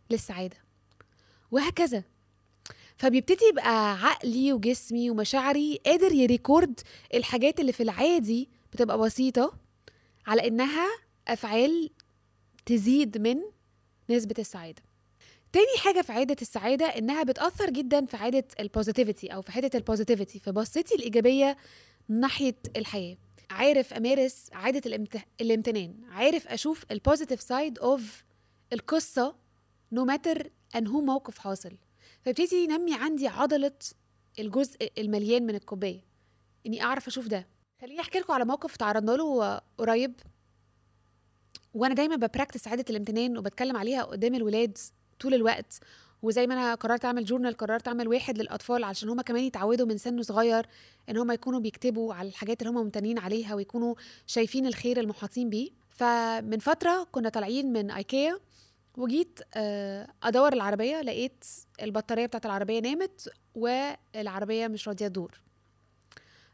للسعادة. 0.10 0.58
وهكذا. 1.52 2.04
فبيبتدي 2.98 3.46
يبقى 3.50 3.94
عقلي 4.00 4.54
وجسمي 4.54 5.10
ومشاعري 5.10 5.80
قادر 5.86 6.12
يريكورد 6.12 6.80
الحاجات 7.14 7.60
اللي 7.60 7.72
في 7.74 7.84
العادي 7.84 8.50
بتبقى 8.74 8.98
بسيطة 8.98 9.54
على 10.28 10.48
إنها 10.48 10.88
أفعال 11.28 11.90
تزيد 12.66 13.18
من 13.18 13.38
نسبة 14.10 14.36
السعادة. 14.40 14.82
تاني 15.52 15.78
حاجة 15.78 16.02
في 16.02 16.12
عادة 16.12 16.36
السعادة 16.42 16.86
إنها 16.86 17.24
بتأثر 17.24 17.70
جدا 17.70 18.06
في 18.06 18.18
عادة 18.18 18.44
ال 18.60 18.66
positivity 18.66 19.28
أو 19.28 19.42
في 19.42 19.52
حتة 19.52 19.78
ال 19.78 19.83
positivity 19.83 20.40
في 20.40 20.52
بصتي 20.52 20.96
الإيجابية 20.96 21.58
ناحية 22.10 22.56
الحياة. 22.78 23.18
عارف 23.50 23.94
أمارس 23.94 24.50
عادة 24.54 24.82
الامت... 24.86 25.18
الامتنان 25.42 25.96
عارف 26.10 26.48
أشوف 26.48 26.86
ال 26.92 26.97
positive 26.97 27.42
side 27.42 27.80
of 27.80 28.24
القصة 28.74 29.36
no 29.92 30.06
matter 30.06 30.50
أنهو 30.76 31.02
موقف 31.02 31.38
حاصل. 31.38 31.78
فابتدي 32.26 32.56
ينمي 32.56 32.96
عندي 32.96 33.28
عضلة 33.28 33.72
الجزء 34.40 34.92
المليان 34.98 35.46
من 35.46 35.56
الكوباية. 35.56 36.02
إني 36.66 36.84
أعرف 36.84 37.08
أشوف 37.08 37.28
ده. 37.28 37.48
خليني 37.82 38.00
أحكي 38.02 38.20
لكم 38.20 38.34
على 38.34 38.46
موقف 38.46 38.78
تعرضنا 38.78 39.12
له 39.12 39.62
قريب. 39.78 40.14
وأنا 41.74 41.94
دايما 41.94 42.16
ببراكتس 42.16 42.68
عادة 42.68 42.86
الامتنان 42.90 43.38
وبتكلم 43.38 43.78
عليها 43.78 44.04
قدام 44.04 44.36
الولاد 44.36 44.78
طول 45.20 45.34
الوقت. 45.34 45.80
وزي 46.22 46.48
ما 46.48 46.54
أنا 46.54 46.76
قررت 46.76 47.06
أعمل 47.06 47.26
جورنال 47.26 47.58
قررت 47.58 47.88
أعمل 47.88 48.08
واحد 48.08 48.38
للأطفال 48.38 48.84
علشان 48.84 49.10
هما 49.10 49.22
كمان 49.22 49.44
يتعودوا 49.44 49.88
من 49.88 49.98
سن 49.98 50.22
صغير 50.22 50.68
إن 51.10 51.18
هما 51.18 51.34
يكونوا 51.34 51.60
بيكتبوا 51.60 52.14
على 52.14 52.30
الحاجات 52.30 52.62
اللي 52.62 52.72
هما 52.72 52.84
ممتنين 52.84 53.20
عليها 53.20 53.56
ويكونوا 53.56 53.96
شايفين 54.28 54.68
الخير 54.68 55.00
المحاطين 55.00 55.50
بيه. 55.50 55.70
فمن 55.90 56.60
فترة 56.60 57.08
كنا 57.12 57.30
طالعين 57.30 57.74
من 57.74 57.92
ايكيا 57.92 58.40
وجيت 58.98 59.40
آه، 59.56 60.08
أدور 60.24 60.54
العربية 60.54 61.02
لقيت 61.02 61.46
البطارية 61.82 62.26
بتاعت 62.26 62.46
العربية 62.46 62.80
نامت 62.80 63.30
والعربية 63.56 64.68
مش 64.68 64.88
راضية 64.88 65.08
تدور. 65.08 65.40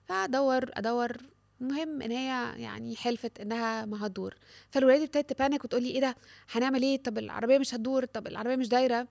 فأدور 0.05 0.69
أدور 0.73 1.17
المهم 1.61 2.01
إن 2.01 2.11
هي 2.11 2.61
يعني 2.61 2.95
حلفت 2.95 3.39
إنها 3.39 3.85
ما 3.85 4.05
هتدور. 4.05 4.35
فالولاد 4.69 5.01
ابتدت 5.01 5.33
تبانك 5.33 5.63
وتقول 5.65 5.83
لي 5.83 5.89
إيه 5.89 6.01
ده؟ 6.01 6.15
هنعمل 6.51 6.81
إيه؟ 6.81 7.03
طب 7.03 7.17
العربية 7.17 7.57
مش 7.57 7.75
هتدور 7.75 8.05
طب 8.05 8.27
العربية 8.27 8.55
مش 8.55 8.67
دايرة. 8.69 9.07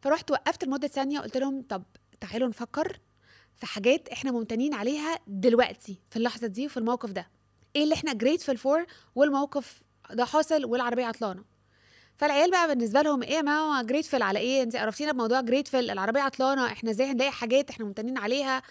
فرحت 0.00 0.30
وقفت 0.30 0.64
لمدة 0.64 0.88
ثانية 0.88 1.20
قلت 1.20 1.36
لهم 1.36 1.62
طب 1.68 1.82
تعالوا 2.20 2.48
نفكر 2.48 3.00
في 3.56 3.66
حاجات 3.66 4.08
إحنا 4.08 4.30
ممتنين 4.32 4.74
عليها 4.74 5.18
دلوقتي 5.26 5.98
في 6.10 6.16
اللحظة 6.16 6.46
دي 6.46 6.66
وفي 6.66 6.76
الموقف 6.76 7.10
ده. 7.10 7.28
إيه 7.76 7.82
اللي 7.84 7.94
إحنا 7.94 8.12
جريتفul 8.12 8.56
فور 8.56 8.86
والموقف 9.14 9.82
ده 10.10 10.24
حاصل 10.24 10.64
والعربية 10.64 11.04
عطلانة. 11.04 11.44
فالعيال 12.20 12.50
بقى 12.50 12.68
بالنسبة 12.68 13.02
لهم 13.02 13.22
إيه 13.22 13.42
ما 13.42 13.58
هو 13.58 13.82
جريتفل 13.86 14.22
على 14.22 14.38
إيه؟ 14.38 14.62
انت 14.62 14.76
عرفتينا 14.76 15.12
بموضوع 15.12 15.40
جريتفل 15.40 15.90
العربية 15.90 16.20
عطلانة 16.20 16.66
إحنا 16.66 16.90
إزاي 16.90 17.06
هنلاقي 17.06 17.30
حاجات 17.30 17.70
إحنا 17.70 17.84
ممتنين 17.86 18.18
عليها؟ 18.18 18.62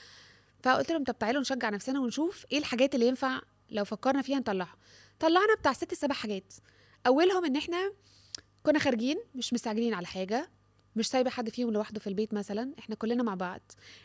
فقلت 0.63 0.91
لهم 0.91 1.03
طب 1.03 1.17
تعالوا 1.19 1.41
نشجع 1.41 1.69
نفسنا 1.69 1.99
ونشوف 1.99 2.45
إيه 2.51 2.57
الحاجات 2.57 2.95
اللي 2.95 3.07
ينفع 3.07 3.41
لو 3.69 3.85
فكرنا 3.85 4.21
فيها 4.21 4.39
نطلعها. 4.39 4.75
طلعنا 5.19 5.55
بتاع 5.59 5.73
ست 5.73 5.93
سبع 5.93 6.15
حاجات. 6.15 6.53
أولهم 7.07 7.45
إن 7.45 7.55
إحنا 7.55 7.91
كنا 8.63 8.79
خارجين 8.79 9.17
مش 9.35 9.53
مستعجلين 9.53 9.93
على 9.93 10.07
حاجة. 10.07 10.49
مش 10.99 11.07
سايبة 11.07 11.29
حد 11.29 11.49
فيهم 11.49 11.71
لوحده 11.71 11.99
في 11.99 12.07
البيت 12.07 12.33
مثلا 12.33 12.73
إحنا 12.79 12.95
كلنا 12.95 13.23
مع 13.23 13.35
بعض. 13.35 13.61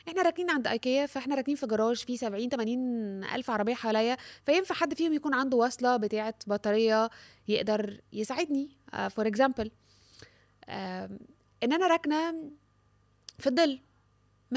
إحنا 0.09 0.23
راكنين 0.23 0.51
عند 0.51 0.67
ايكيا 0.67 1.07
فإحنا 1.07 1.35
راكنين 1.35 1.57
في 1.57 1.67
جراج 1.67 1.97
فيه 1.97 2.17
70 2.17 2.49
80 2.49 3.25
ألف 3.25 3.51
عربية 3.51 3.75
حواليا 3.75 4.17
فينفع 4.47 4.75
حد 4.75 4.95
فيهم 4.95 5.13
يكون 5.13 5.35
عنده 5.35 5.57
وصلة 5.57 5.97
بتاعة 5.97 6.35
بطارية 6.47 7.11
يقدر 7.49 8.01
يساعدني. 8.13 8.69
for 9.11 9.25
uh, 9.25 9.29
example 9.29 9.71
uh, 10.67 10.71
إن 11.63 11.73
أنا 11.73 11.87
راكنة 11.87 12.51
في 13.39 13.47
الظل. 13.47 13.81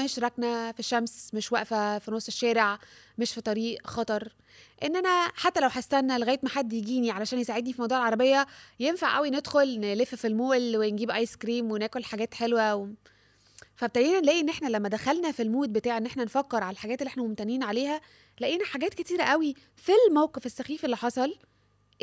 مش 0.04 0.18
راكنة 0.18 0.72
في 0.72 0.80
الشمس 0.80 1.34
مش 1.34 1.52
واقفة 1.52 1.98
في 1.98 2.10
نص 2.10 2.26
الشارع 2.26 2.78
مش 3.18 3.32
في 3.32 3.40
طريق 3.40 3.86
خطر. 3.86 4.32
إن 4.82 4.96
أنا 4.96 5.28
حتى 5.34 5.60
لو 5.60 5.68
هستنى 5.72 6.18
لغاية 6.18 6.40
ما 6.42 6.48
حد 6.48 6.72
يجيني 6.72 7.10
علشان 7.10 7.38
يساعدني 7.38 7.72
في 7.72 7.80
موضوع 7.80 7.98
العربية 7.98 8.46
ينفع 8.80 9.16
قوي 9.16 9.30
ندخل 9.30 9.80
نلف 9.80 10.14
في 10.14 10.26
المول 10.26 10.76
ونجيب 10.76 11.10
ايس 11.10 11.36
كريم 11.36 11.70
وناكل 11.70 12.04
حاجات 12.04 12.34
حلوة 12.34 12.74
و... 12.74 12.88
فابتدينا 13.76 14.20
نلاقي 14.20 14.40
إن 14.40 14.48
إحنا 14.48 14.68
لما 14.68 14.88
دخلنا 14.88 15.32
في 15.32 15.42
المود 15.42 15.72
بتاع 15.72 15.96
إن 15.96 16.06
إحنا 16.06 16.24
نفكر 16.24 16.62
على 16.62 16.72
الحاجات 16.72 17.02
اللي 17.02 17.08
إحنا 17.08 17.22
ممتنين 17.22 17.62
عليها 17.62 18.00
لقينا 18.40 18.64
حاجات 18.64 18.94
كتيرة 18.94 19.22
قوي 19.24 19.54
في 19.76 19.92
الموقف 20.08 20.46
السخيف 20.46 20.84
اللي 20.84 20.96
حصل 20.96 21.38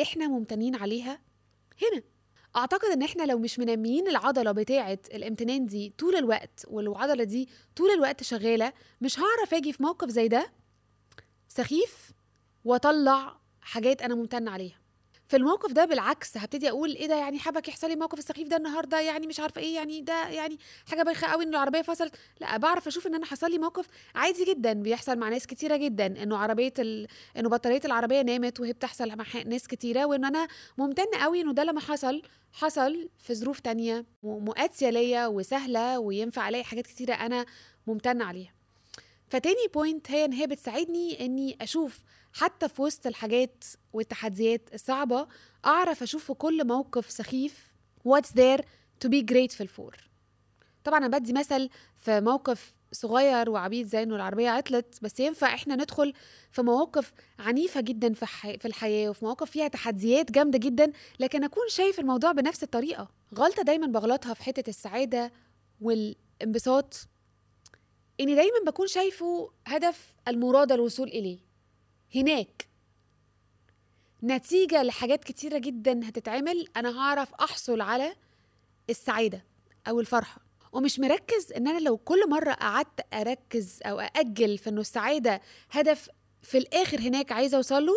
إحنا 0.01 0.27
ممتنين 0.27 0.75
عليها 0.75 1.19
هنا. 1.81 2.01
أعتقد 2.55 2.89
إن 2.89 3.03
إحنا 3.03 3.23
لو 3.23 3.39
مش 3.39 3.59
منميين 3.59 4.07
العضلة 4.07 4.51
بتاعة 4.51 4.99
الامتنان 5.13 5.65
دي 5.65 5.93
طول 5.97 6.15
الوقت 6.15 6.65
والعضلة 6.67 7.23
دي 7.23 7.49
طول 7.75 7.89
الوقت 7.91 8.23
شغالة 8.23 8.73
مش 9.01 9.19
هعرف 9.19 9.53
آجي 9.53 9.73
في 9.73 9.83
موقف 9.83 10.09
زي 10.09 10.27
ده 10.27 10.51
سخيف 11.47 12.11
وأطلع 12.65 13.39
حاجات 13.61 14.01
أنا 14.01 14.15
ممتنة 14.15 14.51
عليها. 14.51 14.79
في 15.27 15.37
الموقف 15.37 15.71
ده 15.71 15.85
بالعكس 15.85 16.37
هبتدي 16.37 16.69
أقول 16.69 16.95
إيه 16.95 17.07
ده؟ 17.07 17.15
يعني 17.15 17.39
حابك 17.39 17.67
يحصل 17.67 17.87
لي 17.87 17.93
الموقف 17.93 18.19
السخيف 18.19 18.47
ده 18.47 18.57
النهارده 18.57 18.99
يعني 18.99 19.27
مش 19.27 19.39
عارفة 19.39 19.61
إيه 19.61 19.75
يعني 19.75 20.01
ده 20.01 20.27
يعني 20.29 20.59
حاجة 20.89 21.03
بايخة 21.03 21.27
قوي 21.27 21.43
إن 21.43 21.49
العربية 21.49 21.81
فصلت. 21.81 22.15
لأ 22.41 22.57
بعرف 22.57 22.87
أشوف 22.87 23.07
إن 23.07 23.15
أنا 23.15 23.25
حصل 23.25 23.51
لي 23.51 23.57
موقف 23.57 23.85
عادي 24.15 24.45
جدا 24.45 24.73
بيحصل 24.73 25.17
مع 25.17 25.29
ناس 25.29 25.47
كتيرة 25.47 25.77
جدا 25.77 26.05
إنه 26.23 26.37
عربية 26.37 26.73
ال... 26.79 27.07
إنه 27.37 27.49
بطارية 27.49 27.81
العربية 27.85 28.21
نامت 28.21 28.59
وهي 28.59 28.73
بتحصل 28.73 29.15
مع 29.17 29.25
ناس 29.45 29.67
كتيرة 29.67 30.05
وإن 30.05 30.25
أنا 30.25 30.47
ممتن 30.77 31.05
قوي 31.21 31.41
إنه 31.41 31.53
ده 31.53 31.63
لما 31.63 31.79
حصل 31.79 32.21
حصل 32.53 33.09
في 33.19 33.35
ظروف 33.35 33.59
تانية 33.59 34.05
مؤاتية 34.23 34.89
ليا 34.89 35.27
وسهلة 35.27 35.99
وينفع 35.99 36.49
ألاقي 36.49 36.63
حاجات 36.63 36.87
كتيرة 36.87 37.13
أنا 37.13 37.45
ممتنة 37.87 38.25
عليها. 38.25 38.53
فتاني 39.29 39.67
بوينت 39.73 40.11
هي 40.11 40.25
إن 40.25 40.33
هي 40.33 40.47
بتساعدني 40.47 41.25
إني 41.25 41.57
أشوف 41.61 41.99
حتى 42.35 42.69
في 42.69 42.81
وسط 42.81 43.07
الحاجات 43.07 43.63
والتحديات 43.93 44.69
الصعبة 44.73 45.27
أعرف 45.65 46.03
أشوف 46.03 46.23
في 46.23 46.33
كل 46.33 46.67
موقف 46.67 47.11
سخيف 47.11 47.71
what's 48.07 48.29
there 48.29 48.61
to 49.05 49.09
be 49.09 49.23
grateful 49.31 49.67
for. 49.67 49.95
طبعا 50.83 50.97
أنا 51.05 51.17
بدي 51.17 51.33
مثل 51.33 51.69
في 51.97 52.21
موقف 52.21 52.75
صغير 52.91 53.49
وعبيد 53.49 53.87
زي 53.87 54.03
إنه 54.03 54.15
العربية 54.15 54.49
عطلت 54.49 54.99
بس 55.01 55.19
ينفع 55.19 55.53
إحنا 55.53 55.75
ندخل 55.75 56.13
في 56.51 56.61
مواقف 56.61 57.13
عنيفة 57.39 57.81
جدا 57.81 58.13
في. 58.13 58.25
في 58.57 58.65
الحياة 58.65 59.09
وفي 59.09 59.25
مواقف 59.25 59.51
فيها 59.51 59.67
تحديات 59.67 60.31
جامدة 60.31 60.57
جدا 60.57 60.91
لكن 61.19 61.43
أكون 61.43 61.63
شايف 61.69 61.99
الموضوع 61.99 62.31
بنفس 62.31 62.63
الطريقة. 62.63 63.07
غلطة 63.35 63.63
دايما 63.63 63.87
بغلطها 63.87 64.33
في 64.33 64.43
حتة 64.43 64.69
السعادة 64.69 65.31
والانبساط. 65.81 67.07
إني 68.19 68.35
دايما 68.35 68.59
بكون 68.65 68.87
شايفه 68.87 69.51
هدف 69.67 70.15
المراد 70.27 70.71
الوصول 70.71 71.07
إليه. 71.07 71.54
هناك. 72.15 72.67
نتيجة 74.23 74.83
لحاجات 74.83 75.23
كتيرة 75.23 75.57
جدا 75.57 76.09
هتتعمل. 76.09 76.67
أنا 76.77 76.99
هعرف 76.99 77.33
أحصل 77.33 77.81
على 77.81 78.15
السعادة 78.89 79.45
أو 79.87 79.99
الفرحة. 79.99 80.45
ومش 80.71 80.99
مركز 80.99 81.51
إن 81.51 81.67
أنا 81.67 81.79
لو 81.79 81.97
كل 81.97 82.29
مرة 82.29 82.53
قعدت 82.53 83.13
أركز 83.13 83.79
أو 83.85 83.99
أأجل 83.99 84.57
في 84.57 84.69
إنه 84.69 84.81
السعادة 84.81 85.41
هدف 85.71 86.09
في 86.41 86.57
الآخر 86.57 86.99
هناك 86.99 87.31
عايزة 87.31 87.57
أوصل 87.57 87.85
له 87.85 87.93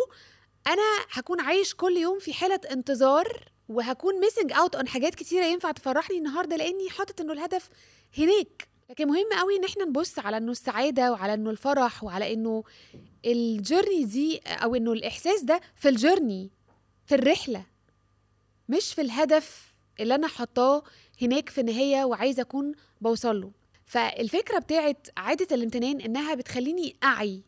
أنا 0.67 1.05
هكون 1.11 1.39
عايش 1.41 1.73
كل 1.75 1.97
يوم 1.97 2.19
في 2.19 2.33
حالة 2.33 2.59
انتظار 2.71 3.49
وهكون 3.69 4.19
missing 4.19 4.51
out 4.51 4.75
on 4.75 4.87
حاجات 4.87 5.15
كتيرة 5.15 5.45
ينفع 5.45 5.71
تفرحني 5.71 6.17
النهارده 6.17 6.55
لأني 6.55 6.89
حاطط 6.89 7.21
إنه 7.21 7.33
الهدف 7.33 7.69
هناك. 8.17 8.67
لكن 8.89 9.07
مهم 9.07 9.25
قوي 9.39 9.55
إن 9.55 9.63
إحنا 9.65 9.85
نبص 9.85 10.19
على 10.19 10.37
إنه 10.37 10.51
السعادة 10.51 11.11
وعلى 11.11 11.33
إنه 11.33 11.49
الفرح 11.49 12.03
وعلى 12.03 12.33
إنه 12.33 12.63
ال 13.25 13.35
journey 13.35 14.03
دي 14.05 14.37
أو 14.45 14.75
إنه 14.75 14.93
الإحساس 14.93 15.41
ده 15.43 15.61
في 15.75 15.89
ال 15.89 15.96
journey 15.96 16.49
في 17.05 17.15
الرحلة 17.15 17.65
مش 18.69 18.93
في 18.93 19.01
الهدف 19.01 19.73
اللي 19.99 20.15
أنا 20.15 20.27
حطاه 20.27 20.83
هناك 21.21 21.49
في 21.49 21.61
النهاية 21.61 22.03
وعايزة 22.05 22.41
أكون 22.41 22.71
بوصل 23.01 23.41
له. 23.41 23.51
فالفكرة 23.85 24.59
بتاعت 24.59 25.07
عادة 25.17 25.55
الامتنان 25.55 26.01
إنها 26.01 26.35
بتخليني 26.35 26.95
أعي 27.03 27.43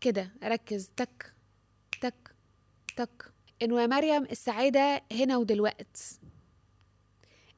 كده 0.00 0.32
أركز 0.42 0.90
تك 0.96 1.34
تك 2.00 2.34
تك. 2.96 3.32
إنه 3.62 3.80
يا 3.80 3.86
مريم 3.86 4.24
السعادة 4.24 5.02
هنا 5.12 5.36
ودلوقت. 5.36 5.98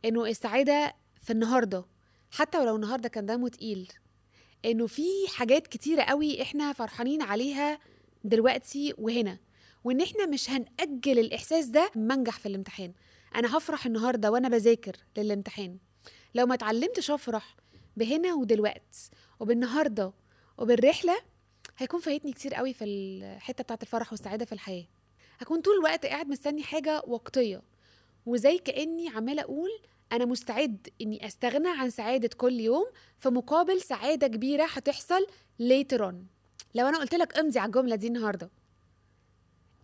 إنه 0.04 0.26
السعادة 0.26 0.94
في 1.22 1.30
النهارده. 1.32 1.84
حتى 2.30 2.58
ولو 2.58 2.76
النهارده 2.76 3.08
كان 3.08 3.26
دمه 3.26 3.48
تقيل 3.48 3.92
إنه 4.64 4.86
في 4.86 5.08
حاجات 5.28 5.66
كتيرة 5.66 6.02
قوي 6.02 6.42
إحنا 6.42 6.72
فرحانين 6.72 7.22
عليها 7.22 7.78
دلوقتي 8.24 8.94
وهنا 8.98 9.38
وإن 9.84 10.00
إحنا 10.00 10.26
مش 10.26 10.50
هنأجل 10.50 11.18
الإحساس 11.18 11.66
ده 11.66 11.90
منجح 11.96 12.38
في 12.38 12.46
الامتحان. 12.46 12.92
أنا 13.34 13.56
هفرح 13.56 13.86
النهارده 13.86 14.30
وأنا 14.30 14.48
بذاكر 14.48 14.96
للامتحان. 15.18 15.78
لو 16.34 16.46
ما 16.46 16.54
اتعلمتش 16.54 17.10
أفرح 17.10 17.56
بهنا 17.96 18.34
ودلوقت 18.34 18.96
وبالنهارده 19.40 20.12
وبالرحلة 20.58 21.16
هيكون 21.78 22.00
فايتني 22.00 22.32
كتير 22.32 22.54
قوي 22.54 22.72
في 22.74 22.84
الحتة 22.84 23.64
بتاعة 23.64 23.78
الفرح 23.82 24.12
والسعادة 24.12 24.44
في 24.44 24.52
الحياة. 24.52 24.84
هكون 25.38 25.60
طول 25.60 25.74
الوقت 25.78 26.06
قاعد 26.06 26.28
مستني 26.28 26.62
حاجة 26.62 27.02
وقتية 27.06 27.62
وزي 28.26 28.58
كأني 28.58 29.08
عمالة 29.08 29.42
أقول 29.42 29.70
أنا 30.12 30.24
مستعد 30.24 30.88
إني 31.00 31.26
أستغنى 31.26 31.68
عن 31.68 31.90
سعادة 31.90 32.30
كل 32.36 32.60
يوم 32.60 32.86
في 33.18 33.28
مقابل 33.28 33.80
سعادة 33.80 34.26
كبيرة 34.26 34.64
هتحصل 34.72 35.26
later 35.62 35.98
on. 35.98 36.14
لو 36.74 36.86
أنا 36.88 36.98
قلت 36.98 37.14
لك 37.14 37.38
امضي 37.38 37.58
على 37.58 37.66
الجملة 37.66 37.96
دي 37.96 38.06
النهارده. 38.06 38.50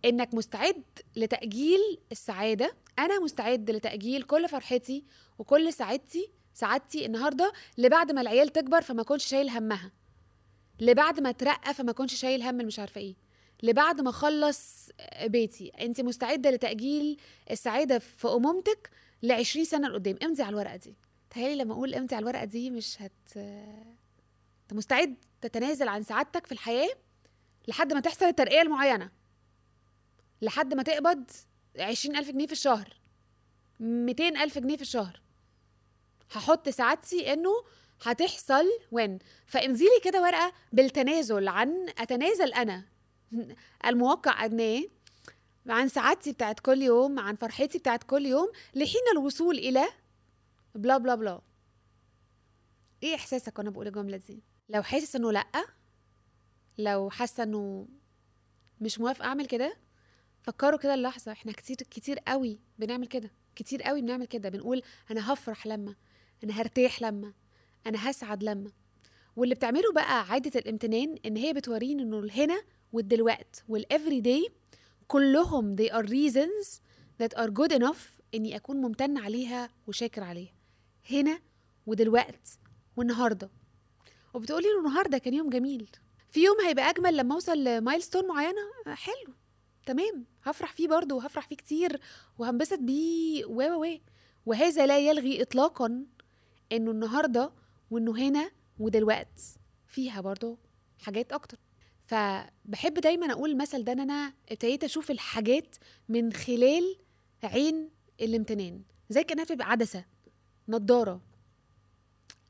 إنك 0.05 0.33
مستعد 0.33 0.83
لتأجيل 1.15 1.79
السعادة. 2.11 2.73
أنا 2.99 3.19
مستعد 3.19 3.71
لتأجيل 3.71 4.23
كل 4.23 4.49
فرحتي 4.49 5.03
وكل 5.39 5.73
سعادتي 5.73 6.29
سعادتي 6.53 7.05
النهارده 7.05 7.53
لبعد 7.77 8.11
ما 8.11 8.21
العيال 8.21 8.49
تكبر 8.49 8.81
فما 8.81 9.01
أكونش 9.01 9.25
شايل 9.25 9.49
همها. 9.49 9.91
لبعد 10.79 11.19
ما 11.19 11.29
أترقى 11.29 11.73
فما 11.73 11.91
أكونش 11.91 12.15
شايل 12.15 12.43
هم 12.43 12.55
مش 12.55 12.79
عارفة 12.79 13.01
إيه. 13.01 13.15
لبعد 13.63 14.01
ما 14.01 14.09
أخلص 14.09 14.89
بيتي. 15.25 15.67
أنت 15.69 16.01
مستعدة 16.01 16.49
لتأجيل 16.51 17.17
السعادة 17.51 17.99
في 17.99 18.27
أمومتك؟ 18.27 18.89
ل 19.23 19.31
20 19.31 19.65
سنة 19.65 19.87
لقدام. 19.87 20.17
امضي 20.23 20.43
على 20.43 20.49
الورقة 20.49 20.75
دي. 20.75 20.95
تهيألي 21.29 21.55
لما 21.55 21.73
أقول 21.73 21.95
امضي 21.95 22.15
على 22.15 22.23
الورقة 22.23 22.45
دي 22.45 22.69
مش 22.69 23.01
هت 23.01 23.37
أنت 23.37 24.73
مستعد 24.73 25.15
تتنازل 25.41 25.87
عن 25.87 26.03
سعادتك 26.03 26.45
في 26.45 26.51
الحياة 26.51 26.89
لحد 27.67 27.93
ما 27.93 27.99
تحصل 27.99 28.25
الترقية 28.25 28.61
المعينة. 28.61 29.11
لحد 30.41 30.73
ما 30.73 30.83
تقبض 30.83 31.23
عشرين 31.79 32.15
ألف 32.15 32.31
جنيه 32.31 32.45
في 32.45 32.51
الشهر. 32.51 32.97
ميتين 33.79 34.37
ألف 34.37 34.57
جنيه 34.57 34.75
في 34.75 34.81
الشهر. 34.81 35.21
هحط 36.31 36.69
سعادتي 36.69 37.33
إنه 37.33 37.49
هتحصل 38.03 38.65
وين 38.91 39.19
فامزيلي 39.45 39.99
كده 40.03 40.21
ورقة 40.21 40.53
بالتنازل 40.73 41.47
عن 41.47 41.89
أتنازل 41.97 42.53
أنا. 42.53 42.83
الموقع 43.87 44.45
أدناه. 44.45 44.83
عن 45.67 45.87
سعادتي 45.87 46.31
بتاعت 46.31 46.59
كل 46.59 46.81
يوم 46.81 47.19
عن 47.19 47.35
فرحتي 47.35 47.77
بتاعت 47.77 48.03
كل 48.03 48.25
يوم 48.25 48.51
لحين 48.75 49.01
الوصول 49.13 49.57
إلى 49.57 49.83
blah 50.75 50.97
blah 50.97 51.15
blah. 51.15 51.41
إيه 53.03 53.15
إحساسك 53.15 53.59
وأنا 53.59 53.69
بقول 53.69 53.87
الجمله 53.87 54.17
دي 54.17 54.43
لو 54.69 54.83
حاسس 54.83 55.15
إنه 55.15 55.31
لأ 55.31 55.45
لو 56.77 57.09
حاسة 57.09 57.43
إنه 57.43 57.87
مش 58.81 58.99
موافقه 58.99 59.25
أعمل 59.25 59.45
كده 59.45 59.77
فكروا 60.43 60.79
كده 60.79 60.93
اللحظه 60.93 61.31
إحنا 61.31 61.51
كتير 61.51 61.75
كتير 61.77 62.19
قوي 62.19 62.59
بنعمل 62.79 63.07
كده 63.07 63.31
كتير 63.55 63.81
قوي 63.83 64.01
بنعمل 64.01 64.25
كده. 64.25 64.49
بنقول 64.49 64.81
أنا 65.11 65.33
هفرح 65.33 65.67
لما 65.67 65.95
أنا 66.43 66.53
هرتاح 66.61 67.01
لما 67.01 67.33
أنا 67.87 68.09
هسعد 68.11 68.43
لما. 68.43 68.71
واللي 69.35 69.55
بتعمله 69.55 69.93
بقى 69.93 70.21
عادة 70.29 70.59
الامتنان 70.59 71.15
إن 71.25 71.37
هي 71.37 71.53
بتوريني 71.53 72.03
إنه 72.03 72.19
الهنا 72.19 72.61
والدلوقت 72.93 73.63
وال 73.69 73.84
every 73.84 74.21
day 74.21 74.47
كلهم 75.07 75.75
they 75.75 75.89
are 75.89 76.05
reasons 76.05 76.81
that 77.21 77.37
are 77.39 77.49
good 77.49 77.77
enough 77.79 78.17
إني 78.33 78.55
أكون 78.55 78.77
ممتن 78.77 79.17
عليها 79.17 79.69
وشاكر 79.87 80.23
عليها. 80.23 80.53
هنا 81.11 81.39
ودلوقت 81.85 82.59
والنهاردة. 82.97 83.49
وبتقولي 84.33 84.67
له 84.67 84.79
النهارده 84.79 85.17
كان 85.17 85.33
يوم 85.33 85.49
جميل. 85.49 85.89
في 86.29 86.43
يوم 86.43 86.61
هيبقى 86.61 86.89
أجمل 86.89 87.17
لما 87.17 87.35
أوصل 87.35 87.63
لمايلستون 87.63 88.27
معينة؟ 88.27 88.61
حلو. 88.87 89.33
تمام. 89.85 90.25
هفرح 90.43 90.73
فيه 90.73 90.87
برضه 90.87 91.15
وهفرح 91.15 91.47
فيه 91.47 91.55
كتير 91.55 92.01
وهنبسط 92.37 92.79
بيه. 92.79 93.45
و 93.45 93.83
و. 93.85 93.97
وهذا 94.45 94.85
لا 94.85 94.99
يلغي 94.99 95.41
اطلاقا 95.41 96.05
إنه 96.71 96.91
النهارده 96.91 97.51
وإنه 97.91 98.17
هنا 98.17 98.51
ودلوقت. 98.79 99.41
فيها 99.87 100.21
برضه 100.21 100.57
حاجات 100.99 101.31
أكتر. 101.33 101.57
فبحب 102.07 102.93
دايما 102.93 103.31
أقول 103.31 103.51
المثل 103.51 103.83
ده 103.83 103.91
إن 103.91 103.99
أنا 103.99 104.33
ابتديت 104.51 104.83
أشوف 104.83 105.11
الحاجات 105.11 105.75
من 106.09 106.33
خلال 106.33 106.97
عين 107.43 107.89
الإمتنان 108.21 108.81
زي 109.09 109.23
كأنها 109.23 109.43
بتبقى 109.43 109.71
عدسة 109.71 110.05
نضارة. 110.67 111.21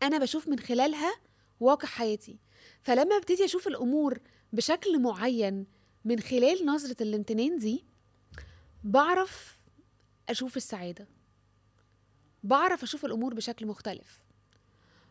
أنا 0.03 0.17
بشوف 0.17 0.47
من 0.47 0.59
خلالها 0.59 1.13
واقع 1.59 1.87
حياتي. 1.87 2.37
فلما 2.81 3.17
ابتدي 3.17 3.45
أشوف 3.45 3.67
الأمور 3.67 4.19
بشكل 4.53 4.99
معين 5.01 5.65
من 6.05 6.19
خلال 6.19 6.65
نظرة 6.65 7.03
الإمتنان 7.03 7.57
دي 7.57 7.85
بعرف 8.83 9.59
أشوف 10.29 10.57
السعادة. 10.57 11.07
بعرف 12.43 12.83
أشوف 12.83 13.05
الأمور 13.05 13.33
بشكل 13.33 13.65
مختلف. 13.65 14.23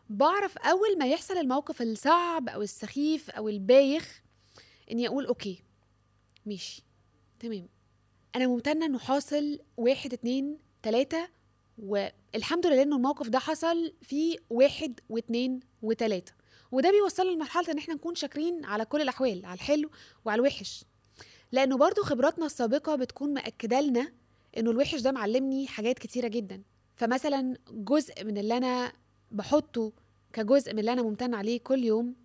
بعرف 0.09 0.57
أول 0.57 0.97
ما 0.97 1.05
يحصل 1.07 1.37
الموقف 1.37 1.81
الصعب 1.81 2.49
أو 2.49 2.61
السخيف 2.61 3.29
أو 3.29 3.49
البايخ 3.49 4.21
إني 4.91 5.07
أقول 5.07 5.25
أوكي 5.25 5.63
ماشي 6.45 6.83
تمام. 7.39 7.67
أنا 8.35 8.47
ممتنة 8.47 8.85
إنه 8.85 8.99
حاصل 8.99 9.59
واحد 9.77 10.13
اتنين 10.13 10.57
تلاتة 10.83 11.27
والحمد 11.77 12.67
لله 12.67 12.81
إنه 12.81 12.95
الموقف 12.95 13.27
ده 13.29 13.39
حصل 13.39 13.93
في 14.01 14.37
واحد 14.49 14.99
واتنين 15.09 15.59
وتلاتة. 15.81 16.33
وده 16.71 16.91
بيوصلنا 16.91 17.31
لمرحلة 17.31 17.71
إن 17.71 17.77
إحنا 17.77 17.93
نكون 17.93 18.15
شاكرين 18.15 18.65
على 18.65 18.85
كل 18.85 19.01
الأحوال 19.01 19.45
على 19.45 19.53
الحلو 19.53 19.89
وعلى 20.25 20.39
الوحش. 20.39 20.85
لأنه 21.51 21.77
برضو 21.77 22.01
خبراتنا 22.03 22.45
السابقة 22.45 22.95
بتكون 22.95 23.33
مأكدة 23.33 23.81
لنا 23.81 24.11
إنه 24.57 24.71
الوحش 24.71 25.01
ده 25.01 25.11
معلمني 25.11 25.67
حاجات 25.67 25.99
كتيرة 25.99 26.27
جدا. 26.27 26.63
فمثلا 26.95 27.57
جزء 27.71 28.23
من 28.23 28.37
اللي 28.37 28.57
أنا 28.57 28.93
بحطه 29.31 29.91
كجزء 30.33 30.73
من 30.73 30.79
اللي 30.79 30.93
أنا 30.93 31.01
ممتن 31.01 31.33
عليه 31.33 31.59
كل 31.59 31.83
يوم 31.83 32.15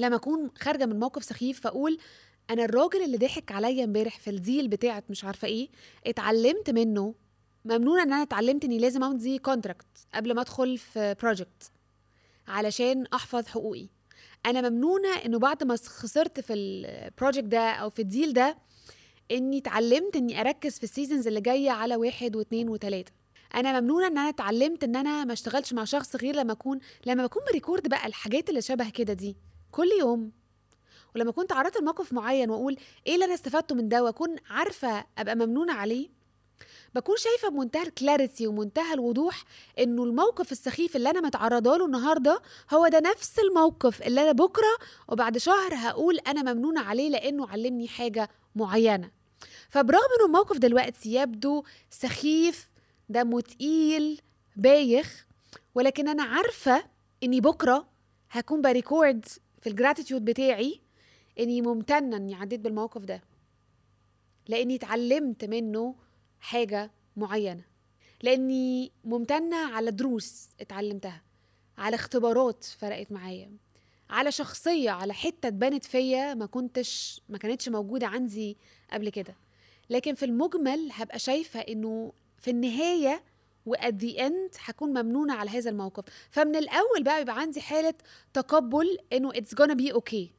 لما 0.00 0.16
أكون 0.16 0.50
خارجة 0.58 0.86
من 0.86 0.98
موقف 0.98 1.24
سخيف 1.24 1.60
فأقول 1.60 1.98
أنا 2.50 2.64
الراجل 2.64 3.02
اللي 3.02 3.16
ضحك 3.16 3.52
عليا 3.52 3.84
امبارح 3.84 4.18
في 4.18 4.30
ال 4.30 4.38
deal 4.38 4.68
بتاعت 4.68 5.04
مش 5.10 5.24
عارفة 5.24 5.48
إيه 5.48 5.68
اتعلمت 6.06 6.70
منه 6.70 7.14
ممنونة 7.64 8.02
إن 8.02 8.12
أنا 8.12 8.22
اتعلمت 8.22 8.64
إني 8.64 8.78
لازم 8.78 9.04
امضي 9.04 9.38
contract 9.38 9.86
قبل 10.14 10.34
ما 10.34 10.40
أدخل 10.40 10.78
في 10.78 11.16
project 11.22 11.70
علشان 12.48 13.06
أحفظ 13.14 13.46
حقوقي. 13.46 13.88
أنا 14.46 14.68
ممنونة 14.68 15.08
إنه 15.26 15.38
بعد 15.38 15.64
ما 15.64 15.76
خسرت 15.76 16.40
في 16.40 16.52
ال 16.52 16.63
project 16.63 17.44
ده 17.44 17.70
أو 17.70 17.90
في 17.90 18.02
ال 18.02 18.08
deal 18.08 18.32
ده 18.32 18.58
إني 19.30 19.58
اتعلمت 19.58 20.16
إني 20.16 20.40
أركز 20.40 20.78
في 20.78 20.84
ال 20.84 20.89
seasons 20.89 21.26
اللي 21.26 21.40
جاية 21.40 21.70
على 21.70 21.96
واحد 21.96 22.36
واثنين 22.36 22.68
وثلاثه 22.68 23.12
أنا 23.54 23.80
ممنونة 23.80 24.06
إن 24.06 24.18
أنا 24.18 24.28
اتعلمت 24.28 24.84
إن 24.84 24.96
أنا 24.96 25.24
ما 25.24 25.32
اشتغلش 25.32 25.72
مع 25.72 25.84
شخص 25.84 26.16
غير 26.16 26.36
لما 26.36 26.52
أكون 26.52 26.78
لما 27.06 27.26
بكون 27.26 27.42
ب 27.50 27.55
record 27.55 27.88
بقى 27.88 28.06
الحاجات 28.06 28.48
اللي 28.48 28.62
شبه 28.62 28.90
كده 28.90 29.12
دي. 29.12 29.36
كل 29.72 29.88
يوم. 30.00 30.32
ولما 31.14 31.32
كنت 31.32 31.50
تعرضت 31.50 31.76
لموقف 31.80 32.12
معين 32.12 32.50
وأقول 32.50 32.76
إيه 33.06 33.14
اللي 33.14 33.24
أنا 33.24 33.34
استفدته 33.34 33.74
من 33.74 33.88
ده 33.88 34.02
وأكون 34.04 34.36
عارفة 34.50 35.04
أبقى 35.18 35.34
ممنونة 35.36 35.72
عليه 35.72 36.08
بكون 36.94 37.16
شايفة 37.16 37.48
بمنتهى 37.48 37.82
ال 37.82 37.90
clarity 37.90 38.46
ومنتهى 38.46 38.94
الوضوح 38.94 39.44
إنه 39.78 40.04
الموقف 40.04 40.52
السخيف 40.52 40.96
اللي 40.96 41.10
أنا 41.10 41.20
متعرضة 41.20 41.76
له 41.76 41.86
النهارده 41.86 42.42
هو 42.74 42.88
ده 42.88 43.00
نفس 43.00 43.38
الموقف 43.38 44.02
اللي 44.02 44.20
أنا 44.22 44.32
بكرة 44.32 44.78
وبعد 45.08 45.38
شهر 45.38 45.74
هقول 45.74 46.18
أنا 46.18 46.52
ممنونة 46.52 46.80
عليه 46.80 47.08
لأنه 47.10 47.48
علمني 47.48 47.88
حاجة 47.88 48.28
معينة. 48.54 49.10
فبرغم 49.68 50.08
إنه 50.18 50.26
الموقف 50.26 50.56
دلوقتي 50.58 51.14
يبدو 51.14 51.64
سخيف 51.90 52.70
دمه 53.08 53.40
تقيل 53.40 54.20
بايخ 54.56 55.26
ولكن 55.74 56.08
أنا 56.08 56.22
عارفة 56.22 56.84
إني 57.22 57.40
بكرة 57.40 57.86
هكون 58.30 58.62
ب 58.62 58.71
record 58.71 59.26
في 59.60 59.68
ال 59.68 59.74
gratitude 59.74 60.24
بتاعي 60.24 60.80
إني 61.38 61.62
ممتنه 61.62 62.16
إني 62.16 62.34
عديت 62.34 62.60
بالموقف 62.60 63.04
ده. 63.04 63.22
لإني 64.48 64.74
اتعلمت 64.74 65.44
منه 65.44 65.94
حاجة 66.40 66.90
معينة. 67.16 67.62
لإني 68.22 68.92
ممتنة 69.04 69.56
على 69.56 69.90
دروس 69.90 70.48
اتعلمتها 70.60 71.22
على 71.78 71.96
اختبارات 71.96 72.64
فرقت 72.64 73.12
معايا 73.12 73.50
على 74.10 74.32
شخصية 74.32 74.90
على 74.90 75.14
حتة 75.14 75.46
اتبنت 75.48 75.84
فيا 75.84 76.34
ما 76.34 76.46
كنتش 76.46 77.20
ما 77.28 77.38
كانتش 77.38 77.68
موجودة 77.68 78.06
عندي 78.06 78.56
قبل 78.92 79.08
كده. 79.08 79.34
لكن 79.90 80.14
في 80.14 80.24
المجمل 80.24 80.88
هبقى 80.92 81.18
شايفة 81.18 81.60
إنه 81.60 82.12
في 82.38 82.50
النهاية 82.50 83.22
و 83.66 83.75
at 83.75 83.94
the 83.94 84.26
end 84.26 84.50
هكون 84.64 84.90
ممنونة 84.90 85.34
على 85.34 85.50
هذا 85.50 85.70
الموقف. 85.70 86.04
فمن 86.30 86.56
الأول 86.56 87.02
بقى 87.02 87.18
بيبقى 87.18 87.40
عندي 87.40 87.60
حالة 87.60 87.94
تقبل 88.32 88.98
إنه 89.12 89.30
it's 89.34 89.54
gonna 89.54 89.72
be 89.72 89.92
okay 89.92 90.32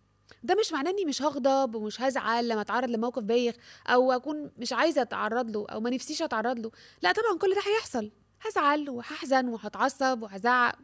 ده 0.43 0.55
مش 0.55 0.71
معناه 0.73 0.91
إني 0.91 1.05
مش 1.05 1.21
هغضب 1.21 1.75
ومش 1.75 2.01
هزعل 2.01 2.47
لما 2.47 2.61
أتعرض 2.61 2.89
لموقف 2.89 3.23
بايخ 3.23 3.55
أو 3.87 4.11
أكون 4.11 4.51
مش 4.57 4.73
عايزة 4.73 5.01
أتعرض 5.01 5.49
له 5.51 5.65
أو 5.69 5.79
ما 5.79 5.89
نفسيش 5.89 6.21
أتعرض 6.21 6.59
له. 6.59 6.71
لا 7.01 7.11
طبعا 7.11 7.37
كل 7.37 7.55
ده 7.55 7.61
هيحصل. 7.71 8.11
هزعل 8.41 8.89
وهحزن 8.89 9.47
وهتعصب 9.47 10.21
وهزعق. 10.23 10.75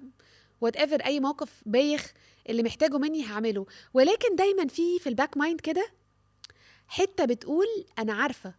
whatever 0.62 1.06
أي 1.06 1.20
موقف 1.20 1.62
بايخ 1.66 2.14
اللي 2.50 2.64
محتاجه 2.64 2.98
مني 2.98 3.26
هعمله. 3.26 3.66
ولكن 3.94 4.36
دايما 4.36 4.68
في 4.68 5.00
في 5.00 5.10
ال 5.10 5.15
back 5.15 5.38
mind 5.38 5.62
كده 5.62 5.88
حتة 6.88 7.26
بتقول 7.26 7.68
أنا 8.00 8.14
عارفة 8.14 8.54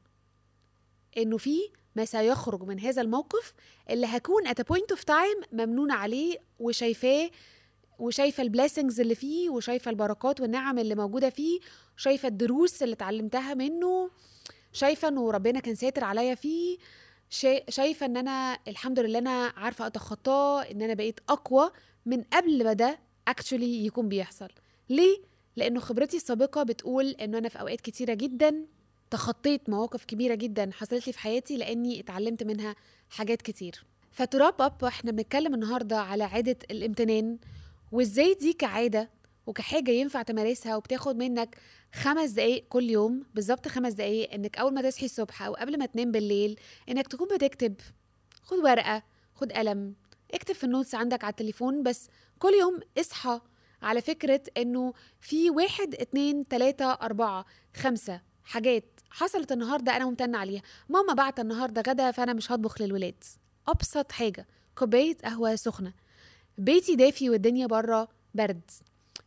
إنه 1.16 1.36
في 1.36 1.58
ما 1.98 2.04
سيخرج 2.04 2.62
من 2.62 2.80
هذا 2.80 3.02
الموقف 3.02 3.54
اللي 3.90 4.06
هكون 4.06 4.48
at 4.48 4.50
a 4.60 4.74
point 4.74 4.96
of 4.96 5.00
time 5.00 5.46
ممنونة 5.52 5.94
عليه 5.94 6.38
وشايفاه 6.60 7.30
وشايفة 7.98 8.42
ال 8.42 8.48
blessings 8.48 9.00
اللي 9.00 9.14
فيه 9.14 9.50
وشايفة 9.50 9.90
البركات 9.90 10.40
والنعم 10.40 10.78
اللي 10.78 10.94
موجودة 10.94 11.30
فيه 11.30 11.60
شايفة 11.96 12.28
الدروس 12.28 12.82
اللي 12.82 12.94
اتعلمتها 12.94 13.54
منه 13.54 14.10
شايفة 14.72 15.08
إنه 15.08 15.30
ربنا 15.30 15.60
كان 15.60 15.74
ساتر 15.74 16.04
عليا 16.04 16.34
فيه 16.34 16.78
شايفة 17.68 18.06
إن 18.06 18.16
أنا 18.16 18.58
الحمد 18.68 18.98
لله 19.00 19.18
أنا 19.18 19.52
عارفة 19.56 19.86
أتخطاه 19.86 20.62
إن 20.62 20.82
أنا 20.82 20.94
بقيت 20.94 21.20
أقوى 21.28 21.70
من 22.06 22.22
قبل 22.22 22.64
ما 22.64 22.72
ده 22.72 22.98
اكشولي 23.28 23.86
يكون 23.86 24.08
بيحصل 24.08 24.48
ليه؟ 24.88 25.18
لأنه 25.56 25.80
خبرتي 25.80 26.16
السابقة 26.16 26.62
بتقول 26.62 27.06
ان 27.06 27.34
أنا 27.34 27.48
في 27.48 27.60
أوقات 27.60 27.80
كتيرة 27.80 28.14
جدا 28.14 28.66
تخطيت 29.10 29.68
مواقف 29.70 30.04
كبيرة 30.04 30.34
جدا 30.34 30.70
حصلت 30.72 31.06
لي 31.06 31.12
في 31.12 31.18
حياتي 31.18 31.56
لأني 31.56 32.00
اتعلمت 32.00 32.42
منها 32.42 32.74
حاجات 33.10 33.42
كتير. 33.42 33.84
فتراب 34.12 34.62
أب 34.62 34.84
إحنا 34.84 35.10
بنتكلم 35.12 35.54
النهارده 35.54 35.98
على 35.98 36.24
عادة 36.24 36.56
الامتنان 36.70 37.38
وإزاي 37.92 38.34
دي 38.34 38.52
كعادة 38.52 39.10
وكحاجة 39.46 39.90
ينفع 39.90 40.22
تمارسها 40.22 40.76
وبتاخد 40.76 41.16
منك 41.16 41.56
خمس 41.94 42.30
دقايق 42.30 42.64
كل 42.68 42.90
يوم 42.90 43.22
بالظبط 43.34 43.68
خمس 43.68 43.92
دقايق 43.92 44.32
إنك 44.34 44.58
أول 44.58 44.74
ما 44.74 44.82
تصحي 44.82 45.04
الصبح 45.06 45.42
أو 45.42 45.54
قبل 45.54 45.78
ما 45.78 45.86
تنام 45.86 46.12
بالليل 46.12 46.60
إنك 46.88 47.06
تكون 47.08 47.28
بتكتب 47.34 47.74
خد 48.42 48.58
ورقة 48.58 49.02
خد 49.34 49.52
قلم 49.52 49.94
اكتب 50.34 50.54
في 50.54 50.64
النوتس 50.64 50.94
عندك 50.94 51.24
على 51.24 51.30
التليفون 51.30 51.82
بس 51.82 52.08
كل 52.38 52.52
يوم 52.60 52.80
اصحى 52.98 53.40
على 53.82 54.00
فكرة 54.00 54.40
إنه 54.56 54.92
في 55.20 55.50
واحد 55.50 55.94
اتنين 55.94 56.48
تلاتة 56.48 56.92
أربعة 56.92 57.44
خمسة 57.76 58.20
حاجات 58.44 58.97
حصلت 59.10 59.52
النهارده 59.52 59.96
أنا 59.96 60.04
ممتنه 60.04 60.38
عليها. 60.38 60.62
ماما 60.88 61.14
بعت 61.14 61.40
النهارده 61.40 61.82
غدا 61.88 62.10
فأنا 62.10 62.32
مش 62.32 62.52
هطبخ 62.52 62.82
للولاد. 62.82 63.24
أبسط 63.68 64.12
حاجة 64.12 64.46
كوباية 64.74 65.16
قهوة 65.24 65.56
سخنة. 65.56 65.92
بيتي 66.58 66.96
دافي 66.96 67.30
والدنيا 67.30 67.66
بره 67.66 68.08
برد. 68.34 68.70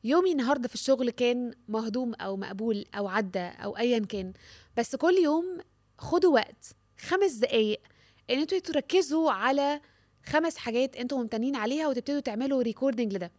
يومي 0.03 0.31
النهارده 0.31 0.67
في 0.67 0.73
الشغل 0.73 1.09
كان 1.09 1.53
مهضوم 1.67 2.13
أو 2.13 2.37
مقبول 2.37 2.85
أو 2.95 3.07
عدى 3.07 3.39
أو 3.39 3.77
ايا 3.77 3.99
كان. 3.99 4.33
بس 4.77 4.95
كل 4.95 5.13
يوم 5.13 5.57
خدوا 5.97 6.33
وقت 6.33 6.65
خمس 6.99 7.31
دقايق 7.31 7.81
إن 8.29 8.39
أنتوا 8.39 8.59
تركزوا 8.59 9.31
على 9.31 9.81
خمس 10.25 10.57
حاجات 10.57 10.95
أنتوا 10.95 11.17
ممتنين 11.17 11.55
عليها 11.55 11.87
وتبتدوا 11.87 12.19
تعملوا 12.19 12.61
recording 12.61 13.13
لده. 13.13 13.31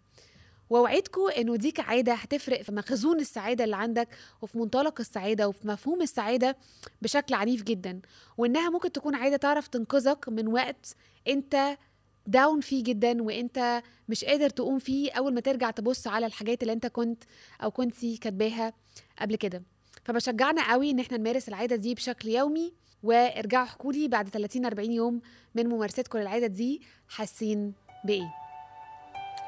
واوعدكم 0.73 1.21
إنه 1.39 1.57
دي 1.57 1.71
كعاده 1.71 2.15
هتفرق 2.15 2.63
في 2.63 2.73
مخزون 2.73 3.21
السعادة 3.21 3.65
اللي 3.65 3.77
عندك 3.77 4.09
وفي 4.43 4.59
منطلق 4.59 5.01
السعادة 5.01 5.49
وفي 5.49 5.69
مفهوم 5.69 6.03
السعادة 6.03 6.57
بشكل 7.03 7.35
عنيف 7.35 7.63
جدا 7.63 8.01
وإنها 8.39 8.71
ممكن 8.71 8.93
تكون 8.93 9.15
عادة 9.15 9.37
تعرف 9.37 9.69
تنقذك 9.69 10.29
من 10.29 10.49
وقت 10.49 10.97
أنت 11.29 11.79
down 12.27 12.61
فيه 12.61 12.85
جدا 12.85 13.23
وأنت 13.23 13.83
مش 14.09 14.25
قادر 14.25 14.51
تقوم 14.51 14.79
فيه 14.79 15.13
أول 15.13 15.35
ما 15.35 15.41
ترجع 15.41 15.71
تبص 15.71 16.07
على 16.07 16.27
الحاجات 16.27 16.63
اللي 16.63 16.73
أنت 16.73 16.87
كنت 16.87 17.25
أو 17.63 17.71
كنتي 17.71 18.17
كاتباها 18.17 18.73
قبل 19.19 19.37
كده. 19.37 19.63
فبشجعنا 20.05 20.73
قوي 20.73 20.91
إن 20.91 21.01
إحنا 21.01 21.17
نمارس 21.19 21.49
العادة 21.49 21.77
دي 21.77 21.95
بشكل 21.95 22.29
يومي 22.29 22.73
وارجعوا 23.03 23.65
احكوا 23.65 23.93
لي 23.93 24.09
بعد 24.09 24.29
30 24.29 24.67
40 24.67 24.93
يوم 24.93 25.21
من 25.55 25.67
ممارستكم 25.69 26.19
للعادة 26.19 26.47
دي 26.47 26.83
حاسين 27.09 27.73
بإيه؟ 28.05 28.42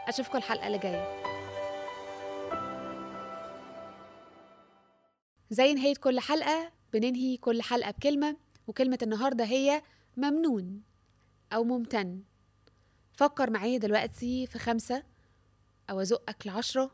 أشوفكم 0.08 0.38
الحلقة 0.38 0.66
اللي 0.66 0.78
جاية. 0.78 1.24
زي 5.50 5.74
نهاية 5.74 5.94
كل 5.94 6.20
حلقة 6.20 6.72
بننهي 6.92 7.36
كل 7.36 7.62
حلقة 7.62 7.90
بكلمة 7.90 8.36
وكلمة 8.66 8.98
النهارده 9.02 9.44
هي 9.44 9.82
ممنون 10.16 10.82
أو 11.52 11.64
ممتن. 11.64 12.22
فكر 13.12 13.50
معايا 13.50 13.78
دلوقتي 13.78 14.46
في 14.46 14.58
خمسة 14.58 15.02
أو 15.90 16.00
أزقك 16.00 16.46
لعشرة. 16.46 16.90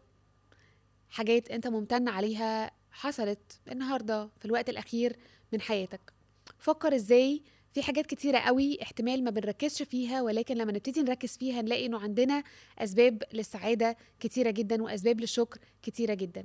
حاجات 1.10 1.50
أنت 1.50 1.66
ممتن 1.66 2.08
عليها 2.08 2.70
حصلت 2.90 3.60
النهاردة 3.72 4.30
في 4.38 4.44
الوقت 4.44 4.68
الأخير 4.68 5.16
من 5.52 5.60
حياتك. 5.60 6.12
فكر 6.58 6.94
إزاي 6.94 7.42
في 7.72 7.82
حاجات 7.82 8.06
كتيرة 8.06 8.38
قوي 8.38 8.82
احتمال 8.82 9.24
ما 9.24 9.30
بنركزش 9.30 9.82
فيها 9.82 10.22
ولكن 10.22 10.56
لما 10.56 10.72
نبتدي 10.72 11.02
نركز 11.02 11.36
فيها 11.36 11.62
نلاقي 11.62 11.86
إنه 11.86 11.98
عندنا 11.98 12.42
أسباب 12.78 13.22
للسعادة 13.32 13.96
كتيرة 14.20 14.50
جدا 14.50 14.82
وأسباب 14.82 15.20
للشكر 15.20 15.58
كتيرة 15.82 16.14
جدا. 16.14 16.44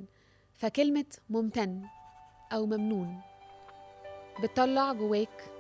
فكلمة 0.53 1.05
ممتن 1.29 1.81
أو 2.53 2.65
ممنون 2.65 3.21
بتطلع 4.43 4.93
جواك 4.93 5.54